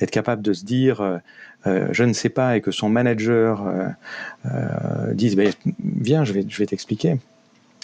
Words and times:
être 0.00 0.10
capable 0.10 0.42
de 0.42 0.52
se 0.52 0.64
dire 0.64 1.20
je 1.64 2.04
ne 2.04 2.12
sais 2.12 2.28
pas 2.28 2.56
et 2.56 2.60
que 2.60 2.70
son 2.70 2.88
manager 2.88 3.66
dise 5.12 5.36
ben, 5.36 5.52
viens, 5.82 6.24
je 6.24 6.32
vais, 6.32 6.44
je 6.48 6.58
vais 6.58 6.66
t'expliquer 6.66 7.18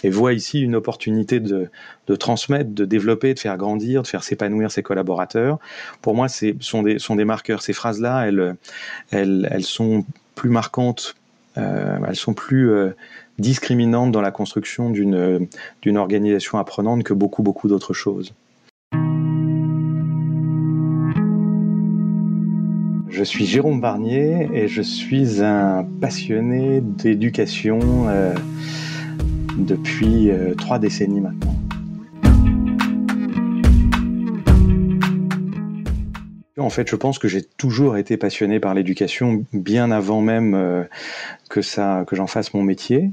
et 0.05 0.09
voit 0.09 0.33
ici 0.33 0.61
une 0.61 0.75
opportunité 0.75 1.39
de, 1.39 1.69
de, 2.07 2.15
transmettre, 2.15 2.69
de 2.71 2.85
développer, 2.85 3.33
de 3.33 3.39
faire 3.39 3.57
grandir, 3.57 4.03
de 4.03 4.07
faire 4.07 4.23
s'épanouir 4.23 4.71
ses 4.71 4.83
collaborateurs. 4.83 5.57
Pour 6.01 6.13
moi, 6.15 6.27
ce 6.27 6.53
sont 6.59 6.83
des, 6.83 6.99
sont 6.99 7.15
des 7.15 7.25
marqueurs. 7.25 7.63
Ces 7.63 7.73
phrases-là, 7.73 8.27
elles, 8.27 8.55
elles, 9.11 9.47
elles, 9.51 9.63
sont 9.63 10.05
plus 10.35 10.49
marquantes, 10.49 11.15
euh, 11.57 11.97
elles 12.07 12.15
sont 12.15 12.33
plus 12.33 12.69
euh, 12.69 12.91
discriminantes 13.39 14.11
dans 14.11 14.21
la 14.21 14.31
construction 14.31 14.91
d'une 14.91 15.97
organisation 15.97 16.59
apprenante 16.59 17.03
que 17.03 17.13
beaucoup, 17.13 17.41
beaucoup 17.41 17.67
d'autres 17.67 17.93
choses. 17.93 18.33
Je 23.17 23.23
suis 23.23 23.45
Jérôme 23.45 23.79
Barnier 23.79 24.49
et 24.53 24.67
je 24.67 24.81
suis 24.81 25.41
un 25.41 25.87
passionné 26.01 26.81
d'éducation. 26.81 27.79
Euh, 28.09 28.35
depuis 29.57 30.29
euh, 30.29 30.53
trois 30.53 30.79
décennies 30.79 31.21
maintenant. 31.21 31.55
En 36.57 36.69
fait, 36.69 36.89
je 36.89 36.97
pense 36.97 37.17
que 37.17 37.29
j'ai 37.29 37.41
toujours 37.41 37.95
été 37.95 38.17
passionné 38.17 38.59
par 38.59 38.73
l'éducation, 38.73 39.45
bien 39.53 39.91
avant 39.91 40.19
même 40.19 40.53
euh, 40.53 40.83
que 41.49 41.61
ça, 41.61 42.03
que 42.05 42.17
j'en 42.17 42.27
fasse 42.27 42.53
mon 42.53 42.63
métier 42.63 43.11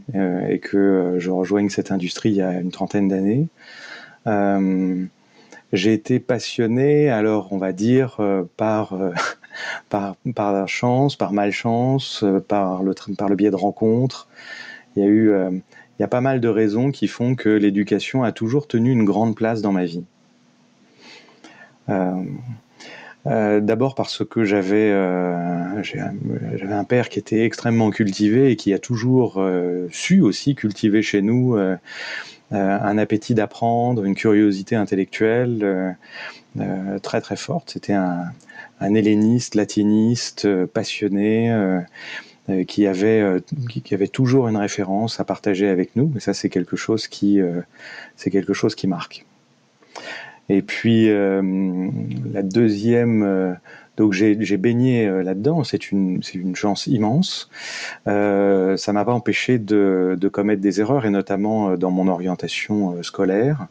et 0.48 0.58
que 0.58 1.14
je 1.19 1.30
rejoigne 1.30 1.69
cette 1.69 1.92
industrie 1.92 2.30
il 2.30 2.36
y 2.36 2.42
a 2.42 2.58
une 2.58 2.72
trentaine 2.72 3.06
d'années. 3.06 3.46
j'ai 5.72 5.92
été 5.92 6.19
passionné, 6.19 7.08
alors 7.08 7.52
on 7.52 7.58
va 7.58 7.72
dire 7.72 8.19
par 8.56 8.96
par 9.88 10.16
par 10.34 10.69
chance, 10.69 11.16
par 11.16 11.33
malchance, 11.33 12.24
par 12.48 12.83
le 12.83 12.95
par 13.17 13.28
le 13.28 13.36
biais 13.36 13.50
de 13.50 13.56
rencontres. 13.56 14.28
Il 14.97 15.03
y 15.03 15.06
a 15.06 15.09
eu 15.09 15.33
il 15.98 16.03
y 16.03 16.05
a 16.05 16.09
pas 16.09 16.20
mal 16.20 16.41
de 16.41 16.48
raisons 16.48 16.91
qui 16.91 17.06
font 17.06 17.34
que 17.34 17.48
l'éducation 17.48 18.22
a 18.22 18.33
toujours 18.33 18.67
tenu 18.67 18.91
une 18.91 19.05
grande 19.05 19.36
place 19.36 19.62
dans 19.62 19.72
ma 19.72 19.84
vie. 19.84 20.05
Euh, 21.89 22.25
euh, 23.27 23.61
d'abord 23.61 23.94
parce 23.94 24.25
que 24.25 24.44
j'avais 24.44 24.91
euh, 24.91 25.83
j'avais 25.83 26.72
un 26.72 26.84
père 26.84 27.09
qui 27.09 27.20
était 27.20 27.44
extrêmement 27.44 27.91
cultivé 27.91 28.50
et 28.50 28.56
qui 28.56 28.75
a 28.75 28.78
toujours 28.81 29.41
su 29.91 30.20
aussi 30.20 30.55
cultiver 30.55 31.03
chez 31.03 31.22
nous 31.22 31.56
un 32.50 32.98
appétit 32.98 33.34
d'apprendre, 33.34 34.05
une 34.05 34.14
curiosité 34.14 34.75
intellectuelle 34.77 35.97
très 37.03 37.20
très 37.20 37.37
forte. 37.37 37.70
C'était 37.70 37.94
un, 37.94 38.25
un 38.83 38.94
helléniste, 38.94 39.55
latiniste, 39.55 40.48
passionné 40.66 41.50
euh, 42.48 42.64
qui 42.64 42.88
avait 42.88 43.20
euh, 43.20 43.38
qui, 43.69 43.94
avait 43.94 44.08
toujours 44.08 44.48
une 44.48 44.56
référence 44.56 45.20
à 45.20 45.25
partager 45.25 45.69
avec 45.69 45.94
nous. 45.94 46.12
Et 46.16 46.20
ça, 46.20 46.34
c'est 46.34 46.48
quelque 46.48 46.75
chose 46.75 47.06
qui 47.06 47.41
euh, 47.41 47.60
quelque 48.19 48.53
chose 48.53 48.75
qui 48.75 48.88
marque. 48.88 49.25
Et 50.48 50.60
puis 50.60 51.08
la 51.08 52.42
deuxième 52.42 53.56
donc 53.97 54.12
j'ai 54.12 54.56
baigné 54.56 55.06
là-dedans, 55.22 55.62
c'est 55.62 55.92
une, 55.92 56.20
une 56.34 56.56
chance 56.56 56.88
immense. 56.88 57.48
Euh, 58.08 58.77
ça 58.77 58.92
m'a 58.92 59.05
pas 59.05 59.12
empêché 59.12 59.58
de, 59.58 60.19
de, 60.20 60.28
commettre 60.28 60.60
des 60.60 60.80
erreurs, 60.80 61.06
et 61.06 61.10
notamment 61.10 61.77
dans 61.77 61.92
mon 61.92 62.08
orientation 62.08 63.00
scolaire. 63.05 63.69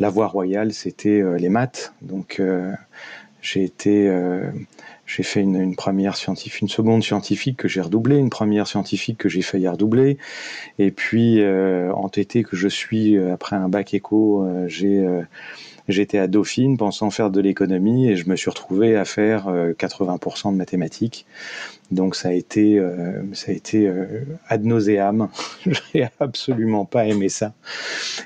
la 0.00 0.08
voie 0.10 0.26
royale, 0.26 0.72
c'était 0.72 1.22
les 1.38 1.48
maths. 1.48 1.92
Donc 2.02 2.40
j'ai 3.40 3.64
été 3.64 4.10
j'ai 5.06 5.22
fait 5.22 5.40
une, 5.40 5.76
première 5.76 6.16
scientifique, 6.16 6.62
une 6.62 6.68
seconde 6.68 7.02
scientifique 7.02 7.56
que 7.56 7.68
j'ai 7.68 7.80
redoublée, 7.80 8.16
une 8.16 8.30
première 8.30 8.66
scientifique 8.66 9.18
que 9.18 9.28
j'ai 9.28 9.42
failli 9.42 9.68
redoubler, 9.68 10.18
et 10.78 10.90
puis 10.90 11.40
euh, 11.40 11.92
entêté 11.92 12.42
que 12.42 12.56
je 12.56 12.68
suis 12.68 13.16
euh, 13.16 13.32
après 13.32 13.56
un 13.56 13.68
bac 13.68 13.94
éco, 13.94 14.42
euh, 14.42 14.66
j'ai 14.68 14.98
euh, 14.98 15.22
j'étais 15.88 16.18
à 16.18 16.26
Dauphine 16.26 16.76
pensant 16.76 17.10
faire 17.10 17.30
de 17.30 17.40
l'économie 17.40 18.08
et 18.08 18.16
je 18.16 18.28
me 18.28 18.36
suis 18.36 18.50
retrouvé 18.50 18.96
à 18.96 19.04
faire 19.04 19.48
80% 19.48 20.52
de 20.52 20.56
mathématiques. 20.56 21.26
Donc 21.90 22.16
ça 22.16 22.30
a 22.30 22.32
été, 22.32 22.78
euh, 22.78 23.22
ça 23.32 23.52
a 23.52 23.54
été 23.54 23.86
euh, 23.86 24.24
ad 24.48 24.64
nauseam. 24.64 25.28
J'ai 25.94 26.08
absolument 26.18 26.84
pas 26.84 27.06
aimé 27.06 27.28
ça. 27.28 27.52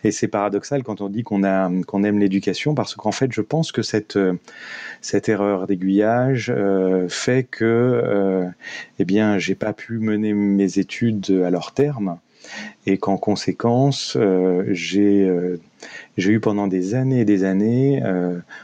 Et 0.02 0.12
c'est 0.12 0.28
paradoxal 0.28 0.82
quand 0.82 1.00
on 1.00 1.08
dit 1.08 1.22
qu'on 1.22 1.44
a, 1.44 1.70
qu'on 1.86 2.04
aime 2.04 2.18
l'éducation, 2.18 2.74
parce 2.74 2.94
qu'en 2.94 3.12
fait, 3.12 3.32
je 3.32 3.42
pense 3.42 3.70
que 3.72 3.82
cette, 3.82 4.16
euh, 4.16 4.34
cette 5.02 5.28
erreur 5.28 5.66
d'aiguillage 5.66 6.52
euh, 6.54 7.08
fait 7.08 7.44
que, 7.44 7.64
euh, 7.64 8.48
eh 8.98 9.04
bien, 9.04 9.38
j'ai 9.38 9.54
pas 9.54 9.72
pu 9.72 9.98
mener 9.98 10.32
mes 10.32 10.78
études 10.78 11.42
à 11.44 11.50
leur 11.50 11.72
terme, 11.72 12.18
et 12.86 12.98
qu'en 12.98 13.16
conséquence, 13.16 14.16
j'ai 14.68 15.30
j'ai 16.16 16.32
eu 16.32 16.40
pendant 16.40 16.66
des 16.66 16.94
années 16.94 17.20
et 17.20 17.24
des 17.24 17.44
années 17.44 18.02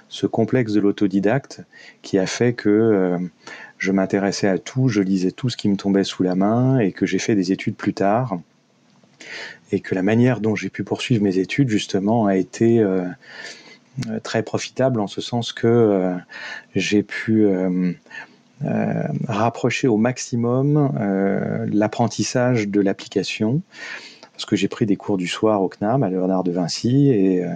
ce 0.09 0.27
complexe 0.27 0.73
de 0.73 0.81
l'autodidacte 0.81 1.63
qui 2.03 2.19
a 2.19 2.27
fait 2.27 2.53
que 2.53 3.19
je 3.79 3.93
m'intéressais 3.93 4.49
à 4.49 4.59
tout, 4.59 4.89
je 4.89 5.03
lisais 5.03 5.31
tout 5.31 5.51
ce 5.51 5.57
qui 5.57 5.69
me 5.69 5.77
tombait 5.77 6.05
sous 6.05 6.23
la 6.23 6.35
main 6.35 6.79
et 6.79 6.93
que 6.93 7.07
j'ai 7.07 7.19
fait 7.19 7.35
des 7.35 7.53
études 7.53 7.77
plus 7.77 7.95
tard. 7.95 8.39
Et 9.73 9.81
que 9.81 9.95
la 9.95 10.03
manière 10.03 10.41
dont 10.41 10.55
j'ai 10.55 10.71
pu 10.71 10.85
poursuivre 10.85 11.23
mes 11.23 11.39
études, 11.39 11.69
justement, 11.69 12.27
a 12.27 12.37
été 12.37 12.79
euh, 12.79 14.21
très 14.23 14.43
profitable 14.43 15.01
en 15.01 15.07
ce 15.07 15.21
sens 15.21 15.53
que 15.53 15.67
euh, 15.67 16.15
j'ai 16.75 17.03
pu 17.03 17.45
euh, 17.45 17.69
euh 17.71 17.93
rapprocher 19.29 19.89
au 19.89 19.97
maximum 19.97 20.93
euh, 20.99 21.67
l'apprentissage 21.73 22.69
de 22.69 22.81
l'application. 22.81 23.61
Parce 24.33 24.45
que 24.45 24.57
j'ai 24.57 24.69
pris 24.69 24.87
des 24.87 24.97
cours 24.97 25.17
du 25.17 25.27
soir 25.27 25.63
au 25.63 25.69
CNAM, 25.69 26.03
à 26.03 26.11
Léonard 26.11 26.45
de 26.45 26.53
Vinci, 26.53 27.09
et, 27.09 27.47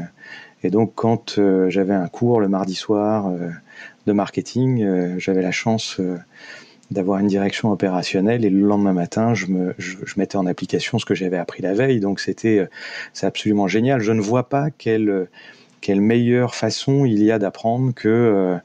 et 0.63 0.71
donc 0.71 0.93
quand 0.95 1.39
j'avais 1.69 1.93
un 1.93 2.09
cours 2.09 2.41
le 2.41 2.49
mardi 2.49 2.75
soir 2.75 3.31
de 4.07 4.13
marketing, 4.13 4.83
euh, 4.83 5.19
j'avais 5.19 5.43
la 5.43 5.53
chance 5.53 5.97
euh, 6.01 6.17
d'avoir 6.91 7.19
une 7.21 7.27
direction 7.27 7.71
opérationnelle 7.71 8.45
et 8.45 8.51
le 8.51 8.67
lendemain 8.67 8.93
matin, 8.93 9.35
je, 9.35 9.47
je, 9.79 10.15
mettais 10.17 10.37
en 10.37 10.47
application 10.47 10.99
ce 10.99 11.05
que 11.05 11.15
j'avais 11.15 11.37
appris 11.37 11.63
la 11.63 11.75
veille. 11.75 12.01
Donc 12.01 12.21
c'était, 12.21 12.59
euh, 12.59 13.27
absolument 13.27 13.69
génial. 13.69 14.01
Je 14.01 14.13
ne 14.13 14.21
vois 14.21 14.49
pas 14.49 14.71
quelle, 14.71 15.29
quelle 15.81 16.01
meilleure 16.01 16.55
façon 16.55 17.05
il 17.05 17.23
y 17.23 17.31
a 17.31 17.39
d'apprendre 17.39 17.93
que 17.95 18.61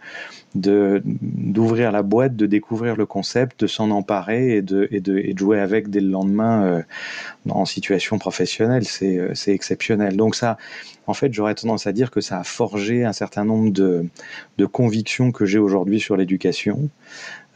de 0.56 1.02
d'ouvrir 1.06 1.92
la 1.92 2.02
boîte, 2.02 2.36
de 2.36 2.46
découvrir 2.46 2.96
le 2.96 3.06
concept, 3.06 3.59
de 3.62 3.68
s'en 3.68 3.92
emparer 3.92 4.56
et 4.56 4.62
de, 4.62 4.88
et, 4.90 5.02
de, 5.02 5.18
et 5.18 5.36
jouer 5.38 5.59
avec 5.59 5.90
dès 5.90 6.00
le 6.00 6.09
lendemain 6.09 6.64
euh, 6.66 6.81
en 7.50 7.66
situation 7.66 8.18
professionnelle. 8.18 8.86
C'est 8.86 9.18
euh, 9.18 9.34
c'est 9.36 9.53
exceptionnel. 9.53 10.16
Donc 10.16 10.36
ça, 10.36 10.58
en 11.08 11.14
fait, 11.14 11.34
j'aurais 11.34 11.56
tendance 11.56 11.88
à 11.88 11.92
dire 11.92 12.09
que 12.09 12.22
ça 12.22 12.40
a 12.40 12.44
forgé 12.44 13.03
un 13.03 13.14
certain 13.14 13.46
nombre 13.46 13.72
de, 13.72 14.06
de 14.58 14.66
convictions 14.66 15.32
que 15.32 15.46
j'ai 15.46 15.59
aujourd'hui 15.59 16.00
sur 16.00 16.18
l'éducation. 16.18 16.90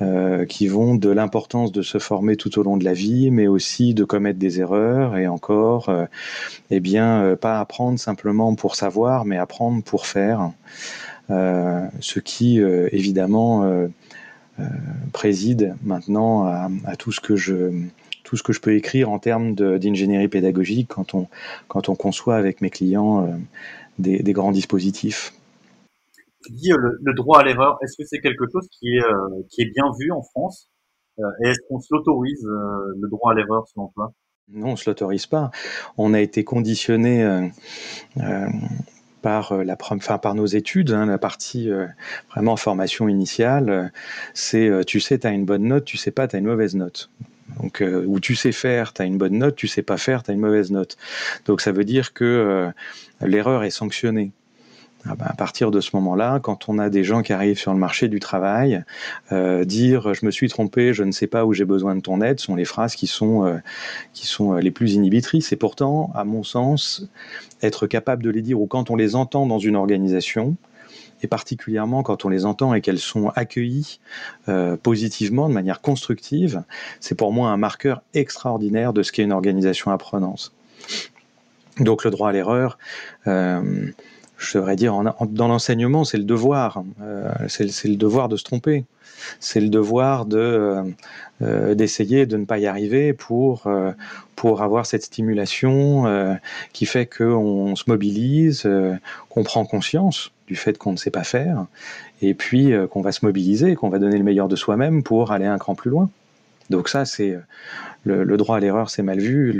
Euh, 0.01 0.45
qui 0.45 0.69
vont 0.69 0.95
de 0.95 1.09
l'importance 1.09 1.73
de 1.73 1.81
se 1.81 1.97
former 1.97 2.37
tout 2.37 2.57
au 2.57 2.63
long 2.63 2.77
de 2.77 2.85
la 2.85 2.93
vie, 2.93 3.31
mais 3.31 3.47
aussi 3.47 3.93
de 3.93 4.05
commettre 4.05 4.39
des 4.39 4.61
erreurs 4.61 5.17
et 5.17 5.27
encore, 5.27 5.89
euh, 5.89 6.05
eh 6.71 6.79
bien, 6.79 7.21
euh, 7.21 7.35
pas 7.35 7.59
apprendre 7.59 7.99
simplement 7.99 8.55
pour 8.55 8.77
savoir, 8.77 9.25
mais 9.25 9.37
apprendre 9.37 9.83
pour 9.83 10.05
faire. 10.05 10.51
Euh, 11.31 11.85
ce 11.99 12.21
qui 12.21 12.59
évidemment 12.59 13.69
préside 15.11 15.75
maintenant 15.83 16.45
à, 16.45 16.69
à, 16.85 16.95
tout 16.95 17.11
ce 17.11 17.19
que 17.19 17.35
je 17.35 17.71
tout 18.23 18.37
ce 18.37 18.43
que 18.43 18.53
je 18.53 18.61
peux 18.61 18.75
écrire 18.75 19.09
en 19.09 19.19
termes 19.19 19.53
d'ingénierie 19.53 20.29
pédagogique 20.29 20.87
quand 20.87 21.13
on, 21.13 21.27
quand 21.67 21.89
on 21.89 21.95
conçoit 21.95 22.37
avec 22.37 22.61
mes 22.61 22.69
clients 22.69 23.27
des, 23.99 24.23
des, 24.23 24.33
grands 24.33 24.51
dispositifs. 24.51 25.33
Tu 26.45 26.53
dis 26.53 26.69
le, 26.69 26.97
le 27.01 27.13
droit 27.13 27.39
à 27.39 27.43
l'erreur, 27.43 27.77
est-ce 27.83 27.97
que 27.97 28.07
c'est 28.07 28.19
quelque 28.19 28.45
chose 28.51 28.67
qui 28.71 28.95
est, 28.95 29.03
euh, 29.03 29.69
bien 29.73 29.85
vu 29.99 30.11
en 30.11 30.21
France 30.21 30.69
Et 31.19 31.49
est-ce 31.49 31.59
qu'on 31.67 31.79
se 31.79 31.87
l'autorise, 31.91 32.43
le 32.45 33.09
droit 33.09 33.33
à 33.33 33.35
l'erreur 33.35 33.67
selon 33.67 33.89
toi? 33.89 34.13
Non, 34.47 34.69
on 34.69 34.71
ne 34.71 34.75
se 34.77 34.89
l'autorise 34.89 35.27
pas. 35.27 35.51
On 35.97 36.13
a 36.13 36.21
été 36.21 36.43
conditionné 36.43 37.49
par 39.21 39.51
euh, 39.51 39.63
la 39.63 39.77
enfin, 39.91 40.17
par 40.17 40.35
nos 40.35 40.45
études, 40.45 40.91
hein, 40.91 41.05
la 41.05 41.17
partie 41.17 41.69
euh, 41.69 41.87
vraiment 42.31 42.55
formation 42.55 43.07
initiale, 43.07 43.69
euh, 43.69 43.87
c'est 44.33 44.67
euh, 44.69 44.83
tu 44.83 44.99
sais, 44.99 45.19
tu 45.19 45.27
as 45.27 45.31
une 45.31 45.45
bonne 45.45 45.63
note, 45.63 45.85
tu 45.85 45.97
sais 45.97 46.11
pas, 46.11 46.27
tu 46.27 46.35
as 46.35 46.39
une 46.39 46.45
mauvaise 46.45 46.75
note. 46.75 47.09
Donc, 47.61 47.81
euh, 47.81 48.05
où 48.05 48.19
tu 48.19 48.35
sais 48.35 48.51
faire, 48.51 48.93
tu 48.93 49.01
as 49.01 49.05
une 49.05 49.17
bonne 49.17 49.37
note, 49.37 49.55
tu 49.55 49.67
sais 49.67 49.81
pas 49.81 49.97
faire, 49.97 50.23
tu 50.23 50.31
as 50.31 50.33
une 50.33 50.39
mauvaise 50.39 50.71
note. 50.71 50.97
Donc, 51.45 51.61
ça 51.61 51.71
veut 51.71 51.83
dire 51.83 52.13
que 52.13 52.23
euh, 52.23 52.71
l'erreur 53.27 53.63
est 53.63 53.71
sanctionnée. 53.71 54.31
Ah 55.05 55.15
ben, 55.15 55.25
à 55.27 55.33
partir 55.33 55.71
de 55.71 55.79
ce 55.79 55.95
moment-là, 55.95 56.39
quand 56.41 56.67
on 56.67 56.77
a 56.77 56.89
des 56.89 57.05
gens 57.05 57.21
qui 57.21 57.31
arrivent 57.31 57.57
sur 57.57 57.71
le 57.71 57.79
marché 57.79 58.09
du 58.09 58.19
travail, 58.19 58.83
euh, 59.31 59.63
dire 59.63 60.13
je 60.13 60.25
me 60.25 60.31
suis 60.31 60.49
trompé, 60.49 60.93
je 60.93 61.03
ne 61.03 61.11
sais 61.11 61.27
pas 61.27 61.45
où 61.45 61.53
j'ai 61.53 61.63
besoin 61.63 61.95
de 61.95 62.01
ton 62.01 62.21
aide, 62.21 62.39
sont 62.39 62.55
les 62.55 62.65
phrases 62.65 62.95
qui 62.95 63.07
sont 63.07 63.45
euh, 63.45 63.57
sont 64.13 64.55
les 64.55 64.71
plus 64.71 64.95
inhibitrices. 64.95 65.53
Et 65.53 65.55
pourtant, 65.55 66.11
à 66.15 66.25
mon 66.25 66.43
sens, 66.43 67.07
être 67.63 67.87
capable 67.87 68.23
de 68.23 68.29
les 68.29 68.41
dire 68.41 68.59
ou 68.59 68.67
quand 68.67 68.89
on 68.89 68.97
les 68.97 69.15
entend 69.15 69.45
dans 69.45 69.59
une 69.59 69.77
organisation, 69.77 70.57
et 71.21 71.27
particulièrement 71.27 72.03
quand 72.03 72.25
on 72.25 72.29
les 72.29 72.45
entend 72.45 72.73
et 72.73 72.81
qu'elles 72.81 72.99
sont 72.99 73.29
accueillies 73.35 73.99
euh, 74.47 74.77
positivement, 74.77 75.49
de 75.49 75.53
manière 75.53 75.81
constructive, 75.81 76.63
c'est 76.99 77.15
pour 77.15 77.31
moi 77.31 77.49
un 77.49 77.57
marqueur 77.57 78.01
extraordinaire 78.13 78.93
de 78.93 79.03
ce 79.03 79.11
qu'est 79.11 79.23
une 79.23 79.31
organisation 79.31 79.91
apprenante. 79.91 80.53
Donc 81.79 82.03
le 82.03 82.11
droit 82.11 82.29
à 82.29 82.31
l'erreur, 82.33 82.77
euh, 83.27 83.91
je 84.39 84.57
devrais 84.57 84.75
dire, 84.77 84.95
dans 85.29 85.47
l'enseignement, 85.47 86.05
c'est 86.05 86.17
le 86.17 86.23
devoir. 86.23 86.83
Euh, 87.01 87.29
c'est 87.47 87.87
le 87.87 87.97
devoir 87.97 88.29
de 88.29 88.37
se 88.37 88.43
tromper. 88.43 88.85
C'est 89.41 89.59
le 89.59 89.67
devoir 89.67 90.25
de 90.25 90.37
euh, 90.37 90.83
euh, 91.41 91.75
d'essayer 91.75 92.25
de 92.25 92.37
ne 92.37 92.45
pas 92.45 92.57
y 92.57 92.65
arriver 92.65 93.13
pour 93.13 93.67
pour 94.35 94.61
avoir 94.61 94.85
cette 94.85 95.03
stimulation 95.03 96.37
qui 96.71 96.85
fait 96.85 97.05
qu'on 97.05 97.75
se 97.75 97.83
mobilise, 97.87 98.67
qu'on 99.27 99.43
prend 99.43 99.65
conscience 99.65 100.31
du 100.47 100.55
fait 100.55 100.77
qu'on 100.77 100.93
ne 100.93 100.97
sait 100.97 101.11
pas 101.11 101.25
faire, 101.25 101.65
et 102.21 102.33
puis 102.33 102.71
qu'on 102.89 103.01
va 103.01 103.11
se 103.11 103.25
mobiliser, 103.25 103.75
qu'on 103.75 103.89
va 103.89 103.99
donner 103.99 104.17
le 104.17 104.23
meilleur 104.23 104.47
de 104.47 104.55
soi-même 104.55 105.03
pour 105.03 105.33
aller 105.33 105.45
un 105.45 105.57
cran 105.57 105.75
plus 105.75 105.91
loin. 105.91 106.09
Donc 106.69 106.87
ça, 106.87 107.05
c'est 107.05 107.37
le, 108.03 108.37
droit 108.37 108.57
à 108.57 108.59
l'erreur, 108.59 108.89
c'est 108.89 109.03
mal 109.03 109.19
vu, 109.19 109.55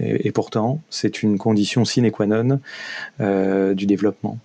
et, 0.00 0.32
pourtant, 0.32 0.80
c'est 0.90 1.22
une 1.22 1.38
condition 1.38 1.84
sine 1.84 2.10
qua 2.10 2.26
non 2.26 2.60
euh, 3.20 3.74
du 3.74 3.86
développement. 3.86 4.38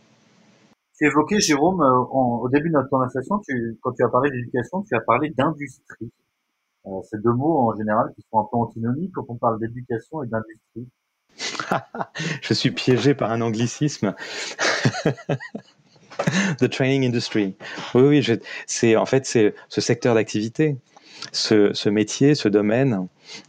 Tu 0.97 1.05
évoquais, 1.05 1.39
Jérôme, 1.39 1.81
euh, 1.81 1.93
au 1.93 2.49
début 2.49 2.69
de 2.69 2.73
notre 2.73 2.89
conversation, 2.89 3.41
quand 3.81 3.91
tu 3.91 4.03
as 4.03 4.09
parlé 4.09 4.31
d'éducation, 4.31 4.81
tu 4.83 4.95
as 4.95 5.01
parlé 5.01 5.29
d'industrie. 5.37 6.11
Euh, 6.87 7.01
ces 7.09 7.17
deux 7.17 7.33
mots, 7.33 7.69
en 7.69 7.75
général, 7.75 8.13
qui 8.15 8.21
sont 8.31 8.39
un 8.39 8.45
peu 8.49 8.57
antinomiques 8.57 9.11
quand 9.13 9.25
on 9.27 9.35
parle 9.35 9.59
d'éducation 9.59 10.23
et 10.23 10.27
d'industrie. 10.27 10.87
Je 12.41 12.53
suis 12.53 12.71
piégé 12.71 13.13
par 13.13 13.31
un 13.31 13.41
anglicisme. 13.41 14.15
The 16.59 16.69
training 16.69 17.05
industry. 17.05 17.57
Oui, 17.93 18.03
oui, 18.03 18.39
c'est 18.67 18.95
en 18.95 19.05
fait 19.05 19.25
c'est 19.25 19.53
ce 19.67 19.81
secteur 19.81 20.15
d'activité 20.15 20.77
ce, 21.31 21.89
métier, 21.89 22.35
ce 22.35 22.47
domaine. 22.47 23.07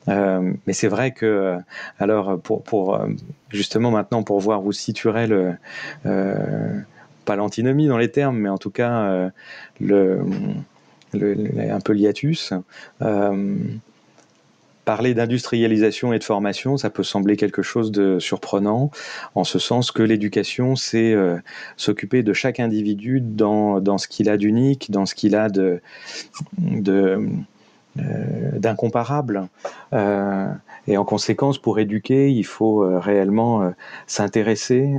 Euh, 0.08 0.52
mais 0.66 0.72
c'est 0.72 0.88
vrai 0.88 1.12
que, 1.12 1.26
euh, 1.26 1.58
alors, 1.98 2.40
pour, 2.40 2.94
euh, 2.94 3.08
justement 3.50 3.90
maintenant, 3.90 4.22
pour 4.22 4.40
voir 4.40 4.64
où 4.64 4.72
situerait 4.72 5.26
le, 5.26 5.54
pas 7.24 7.36
l'antinomie 7.36 7.88
dans 7.88 7.98
les 7.98 8.10
termes, 8.10 8.38
mais 8.38 8.48
en 8.48 8.58
tout 8.58 8.70
cas, 8.70 9.30
le, 9.80 10.20
un 11.14 11.80
peu 11.80 11.92
l'hiatus, 11.92 12.52
parler 14.84 15.14
d'industrialisation 15.14 16.12
et 16.12 16.20
de 16.20 16.24
formation, 16.24 16.76
ça 16.76 16.90
peut 16.90 17.02
sembler 17.02 17.36
quelque 17.36 17.62
chose 17.62 17.90
de 17.90 18.20
surprenant, 18.20 18.92
en 19.34 19.42
ce 19.42 19.58
sens 19.58 19.90
que 19.90 20.04
l'éducation, 20.04 20.76
c'est 20.76 21.16
s'occuper 21.76 22.22
de 22.22 22.32
chaque 22.32 22.60
individu 22.60 23.20
dans, 23.20 23.80
dans 23.80 23.98
ce 23.98 24.06
qu'il 24.06 24.28
a 24.28 24.36
d'unique, 24.36 24.92
dans 24.92 25.04
ce 25.04 25.16
qu'il 25.16 25.34
a 25.34 25.48
de, 25.48 25.80
euh, 26.88 27.26
d'incomparable. 27.96 29.48
Euh, 29.92 30.48
et 30.86 30.96
en 30.96 31.04
conséquence, 31.04 31.58
pour 31.58 31.78
éduquer, 31.78 32.30
il 32.30 32.44
faut 32.44 32.82
euh, 32.82 32.98
réellement 32.98 33.72
s'intéresser 34.06 34.94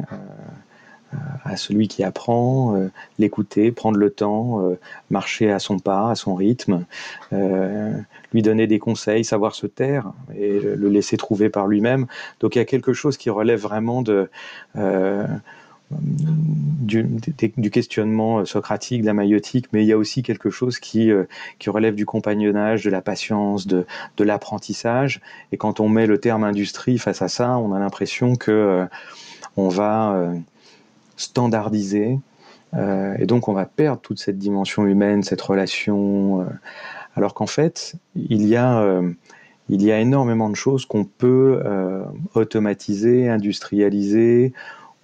à 1.45 1.55
celui 1.55 1.88
qui 1.88 2.03
apprend, 2.03 2.77
l'écouter, 3.17 3.71
prendre 3.71 3.97
le 3.97 4.09
temps, 4.09 4.61
marcher 5.09 5.49
à 5.51 5.57
son 5.57 5.79
pas, 5.79 6.11
à 6.11 6.15
son 6.15 6.35
rythme, 6.35 6.83
lui 7.31 8.41
donner 8.41 8.67
des 8.67 8.77
conseils, 8.77 9.23
savoir 9.23 9.55
se 9.55 9.67
taire 9.67 10.11
et 10.35 10.59
le 10.59 10.89
laisser 10.89 11.15
trouver 11.15 11.49
par 11.49 11.67
lui-même. 11.67 12.07
Donc 12.41 12.55
il 12.55 12.59
y 12.59 12.61
a 12.61 12.65
quelque 12.65 12.91
chose 12.91 13.15
qui 13.15 13.29
relève 13.29 13.61
vraiment 13.61 14.01
de 14.01 14.29
du, 15.92 17.69
questionnement 17.72 18.45
socratique, 18.45 19.01
de 19.01 19.06
la 19.06 19.13
maïotique, 19.13 19.68
mais 19.72 19.84
il 19.84 19.88
y 19.88 19.94
a 19.94 19.98
aussi 19.98 20.24
quelque 20.24 20.50
chose 20.50 20.80
qui, 20.80 21.12
euh, 21.12 21.25
relève 21.68 21.95
du 21.95 22.06
compagnonnage, 22.06 22.84
de 22.84 22.89
la 22.89 23.01
patience, 23.01 23.68
de, 23.68 23.86
l'apprentissage. 24.19 25.22
Et 25.51 25.57
quand 25.57 25.80
on 25.80 25.89
met 25.89 26.07
le 26.07 26.19
terme 26.19 26.44
industrie 26.44 26.98
face 26.98 27.22
à 27.22 27.28
ça, 27.28 27.57
on 27.57 27.74
a 27.74 27.80
l'impression 27.80 28.36
que 28.36 28.51
euh, 28.51 28.86
on 29.56 29.69
va 29.69 30.13
euh, 30.13 30.34
standardiser, 31.16 32.19
et 33.19 33.25
donc 33.25 33.48
on 33.48 33.54
va 33.54 33.66
perdre 33.66 34.01
toute 34.01 34.19
cette 34.19 34.38
dimension 34.38 34.86
humaine, 34.86 35.24
cette 35.24 35.42
relation, 35.42 36.45
alors 37.16 37.33
qu'en 37.33 37.48
fait, 37.48 37.95
il 38.13 38.45
y 38.45 38.56
a 38.56 38.92
énormément 39.69 40.50
de 40.50 40.56
choses 40.56 40.86
qu'on 40.86 41.06
peut 41.06 41.63
automatiser, 42.36 43.30
industrialiser, 43.30 44.54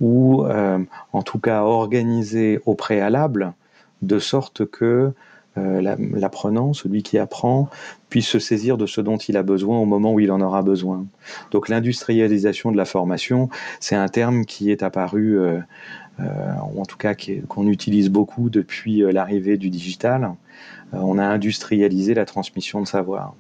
ou 0.04 0.44
euh, 0.44 0.80
en 1.14 1.24
tout 1.24 1.40
cas 1.40 1.62
organisé 1.62 2.60
au 2.66 2.76
préalable, 2.76 3.54
de 4.02 4.20
sorte 4.20 4.66
que 4.66 5.14
euh, 5.58 5.82
l'apprenant, 5.82 6.74
celui 6.74 7.04
qui 7.04 7.18
apprend, 7.18 7.70
puisse 8.10 8.28
se 8.28 8.40
saisir 8.40 8.78
de 8.78 8.86
ce 8.86 9.00
dont 9.00 9.16
il 9.16 9.38
a 9.38 9.44
besoin 9.44 9.80
au 9.80 9.86
moment 9.86 10.12
où 10.12 10.20
il 10.20 10.30
en 10.34 10.42
aura 10.42 10.62
besoin. 10.62 11.06
Donc 11.52 11.70
l'industrialisation 11.70 12.74
de 12.74 12.76
la 12.76 12.84
formation, 12.84 13.50
c'est 13.80 13.96
un 13.96 14.10
terme 14.10 14.44
qui 14.44 14.72
est 14.72 14.84
apparu, 14.84 15.40
euh, 15.40 15.62
ou 16.20 16.82
en 16.82 16.86
tout 16.86 16.98
cas 16.98 17.16
qu'on 17.48 17.68
utilise 17.68 18.10
beaucoup 18.10 18.50
depuis 18.50 19.04
l'arrivée 19.10 19.56
du 19.56 19.70
digital. 19.70 20.34
on 20.92 21.18
a 21.18 21.26
industrialisé 21.26 22.14
la 22.14 22.26
transmission 22.26 22.82
de 22.82 22.88
savoir. 22.88 23.36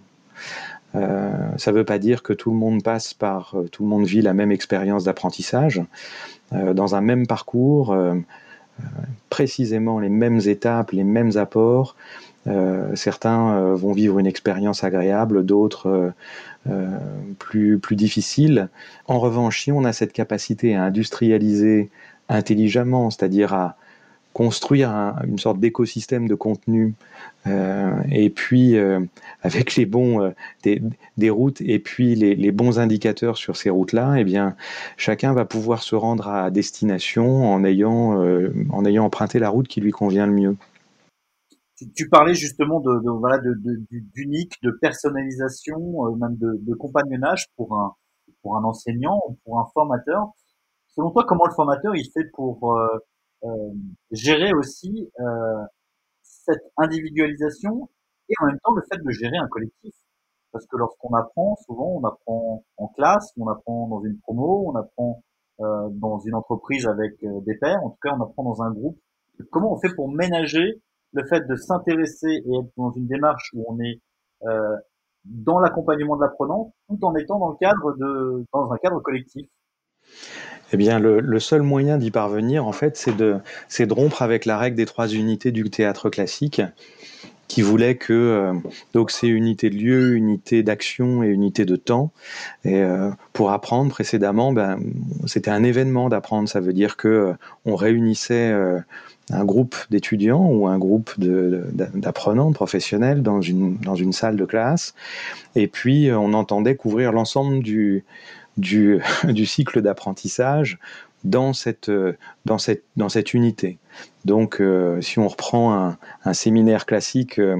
Euh, 0.95 1.31
ça 1.57 1.71
ne 1.71 1.77
veut 1.77 1.85
pas 1.85 1.97
dire 1.99 2.21
que 2.23 2.33
tout 2.33 2.51
le 2.51 2.57
monde 2.57 2.83
passe 2.83 3.13
par, 3.13 3.55
tout 3.71 3.83
le 3.83 3.89
monde 3.89 4.05
vit 4.05 4.21
la 4.21 4.33
même 4.33 4.51
expérience 4.51 5.03
d'apprentissage. 5.03 5.81
Euh, 6.53 6.73
dans 6.73 6.95
un 6.95 7.01
même 7.01 7.25
parcours, 7.27 7.93
euh, 7.93 8.15
euh, 8.79 8.83
précisément 9.29 9.99
les 9.99 10.09
mêmes 10.09 10.39
étapes, 10.45 10.91
les 10.91 11.03
mêmes 11.03 11.37
apports. 11.37 11.95
certains 12.95 13.73
vont 13.75 13.93
vivre 13.93 14.19
une 14.19 14.27
expérience 14.27 14.83
agréable, 14.83 15.45
d'autres 15.45 16.13
plus, 17.39 17.79
plus 17.79 17.95
difficile. 17.95 18.67
En 19.07 19.19
revanche, 19.19 19.61
si 19.63 19.71
on 19.71 19.85
a 19.85 19.93
cette 19.93 20.11
capacité 20.11 20.75
à 20.75 20.83
industrialiser 20.83 21.89
intelligemment, 22.27 23.09
c'est-à-dire 23.11 23.53
à 23.53 23.77
construire 24.33 24.89
une 25.25 25.37
sorte 25.37 25.59
d'écosystème 25.59 26.27
de 26.27 26.35
contenu 26.35 26.95
euh, 27.45 28.01
et 28.11 28.29
puis 28.29 28.77
euh, 28.77 28.99
avec 29.41 29.75
les 29.75 29.85
bons 29.85 30.21
euh, 30.21 30.31
des, 31.17 31.29
routes 31.29 31.61
et 31.61 31.79
puis 31.79 32.15
les, 32.15 32.51
bons 32.51 32.79
indicateurs 32.79 33.37
sur 33.37 33.55
ces 33.57 33.69
routes-là, 33.69 34.15
eh 34.17 34.23
bien 34.23 34.55
chacun 34.97 35.33
va 35.33 35.45
pouvoir 35.45 35.83
se 35.83 35.95
rendre 35.95 36.27
à 36.27 36.49
destination 36.49 37.51
en 37.51 37.63
ayant 37.63 38.21
en 38.69 38.85
ayant 38.85 39.05
emprunté 39.05 39.39
la 39.39 39.49
route 39.49 39.67
qui 39.67 39.81
lui 39.81 39.91
convient 39.91 40.27
le 40.27 40.33
mieux. 40.33 40.57
Tu, 41.95 42.07
parlais 42.07 42.33
justement 42.33 42.79
de, 42.79 43.03
de 43.03 43.09
voilà 43.09 43.39
d'unique, 43.39 44.53
de, 44.63 44.71
personnalisation, 44.81 46.15
même 46.15 46.37
de, 46.37 46.59
de 46.61 46.73
compagnonnage 46.75 47.47
pour 47.57 47.75
un 47.75 47.93
pour 48.41 48.57
un 48.57 48.63
enseignant, 48.63 49.19
pour 49.45 49.59
un 49.59 49.65
formateur. 49.73 50.31
Selon 50.95 51.09
toi, 51.11 51.25
comment 51.27 51.45
le 51.45 51.53
formateur 51.53 51.95
il 51.95 52.09
fait 52.13 52.25
pour 52.33 52.73
euh, 52.73 52.87
gérer 54.11 54.53
aussi 54.53 55.09
euh, 55.19 55.63
cette 56.21 56.63
individualisation 56.77 57.89
et 58.29 58.33
en 58.41 58.47
même 58.47 58.59
temps 58.63 58.73
le 58.73 58.83
fait 58.91 59.01
de 59.03 59.11
gérer 59.11 59.37
un 59.37 59.47
collectif. 59.47 59.93
Parce 60.51 60.65
que 60.67 60.77
lorsqu'on 60.77 61.13
apprend, 61.15 61.55
souvent 61.65 61.99
on 62.01 62.03
apprend 62.05 62.63
en 62.77 62.87
classe, 62.89 63.33
on 63.37 63.47
apprend 63.47 63.87
dans 63.87 64.01
une 64.03 64.19
promo, 64.19 64.65
on 64.67 64.75
apprend 64.75 65.23
euh, 65.59 65.89
dans 65.91 66.19
une 66.19 66.35
entreprise 66.35 66.87
avec 66.87 67.13
des 67.21 67.55
pairs, 67.55 67.83
en 67.83 67.89
tout 67.89 67.99
cas 68.01 68.15
on 68.17 68.21
apprend 68.21 68.43
dans 68.43 68.61
un 68.61 68.71
groupe. 68.71 68.99
Comment 69.51 69.73
on 69.73 69.79
fait 69.79 69.93
pour 69.95 70.11
ménager 70.11 70.81
le 71.13 71.25
fait 71.27 71.41
de 71.47 71.55
s'intéresser 71.55 72.43
et 72.45 72.57
être 72.59 72.71
dans 72.77 72.91
une 72.91 73.07
démarche 73.07 73.49
où 73.53 73.65
on 73.67 73.79
est 73.79 74.01
euh, 74.45 74.75
dans 75.25 75.59
l'accompagnement 75.59 76.17
de 76.17 76.21
l'apprenant, 76.21 76.73
tout 76.89 77.03
en 77.05 77.15
étant 77.15 77.39
dans 77.39 77.49
le 77.49 77.57
cadre 77.57 77.95
de 77.97 78.45
dans 78.51 78.71
un 78.71 78.77
cadre 78.77 78.99
collectif? 79.01 79.47
Eh 80.73 80.77
bien, 80.77 80.99
le, 80.99 81.39
seul 81.39 81.61
moyen 81.61 81.99
d'y 81.99 82.09
parvenir, 82.09 82.65
en 82.65 82.71
fait, 82.71 82.97
c'est 82.97 83.15
de, 83.15 83.39
rompre 83.93 84.23
avec 84.23 84.45
la 84.45 84.57
règle 84.57 84.75
des 84.75 84.85
trois 84.85 85.07
unités 85.07 85.51
du 85.51 85.69
théâtre 85.69 86.09
classique, 86.09 86.61
qui 87.47 87.61
voulait 87.61 87.95
que 87.95 88.13
euh, 88.13 88.53
donc 88.93 89.11
c'est 89.11 89.27
unité 89.27 89.69
de 89.69 89.75
lieu, 89.75 90.15
unité 90.15 90.63
d'action 90.63 91.23
et 91.23 91.27
unité 91.27 91.65
de 91.65 91.75
temps. 91.75 92.11
Et 92.63 92.81
euh, 92.81 93.11
pour 93.33 93.51
apprendre 93.51 93.91
précédemment, 93.91 94.53
ben, 94.53 94.79
c'était 95.27 95.51
un 95.51 95.63
événement 95.63 96.09
d'apprendre. 96.09 96.47
Ça 96.49 96.59
veut 96.59 96.73
dire 96.73 96.97
que 96.97 97.07
euh, 97.07 97.33
on 97.65 97.75
réunissait 97.75 98.53
un 99.31 99.45
groupe 99.45 99.75
d'étudiants 99.89 100.45
ou 100.45 100.67
un 100.67 100.77
groupe 100.77 101.13
d'apprenants 101.17 102.51
professionnels 102.51 103.21
dans 103.21 103.41
une 103.41 103.77
dans 103.77 103.95
une 103.95 104.13
salle 104.13 104.35
de 104.35 104.45
classe, 104.45 104.93
et 105.55 105.67
puis 105.67 106.11
on 106.11 106.33
entendait 106.33 106.75
couvrir 106.75 107.11
l'ensemble 107.11 107.63
du, 107.63 108.03
du 108.57 109.01
cycle 109.45 109.81
d'apprentissage 109.81 110.79
dans 111.23 111.53
cette, 111.53 111.91
dans, 112.45 112.57
cette, 112.57 112.83
dans 112.95 113.09
cette 113.09 113.33
unité. 113.33 113.77
Donc, 114.25 114.61
euh, 114.61 115.01
si 115.01 115.19
on 115.19 115.27
reprend 115.27 115.95
un, 116.23 116.33
séminaire 116.33 116.85
classique 116.85 117.39
euh, 117.39 117.57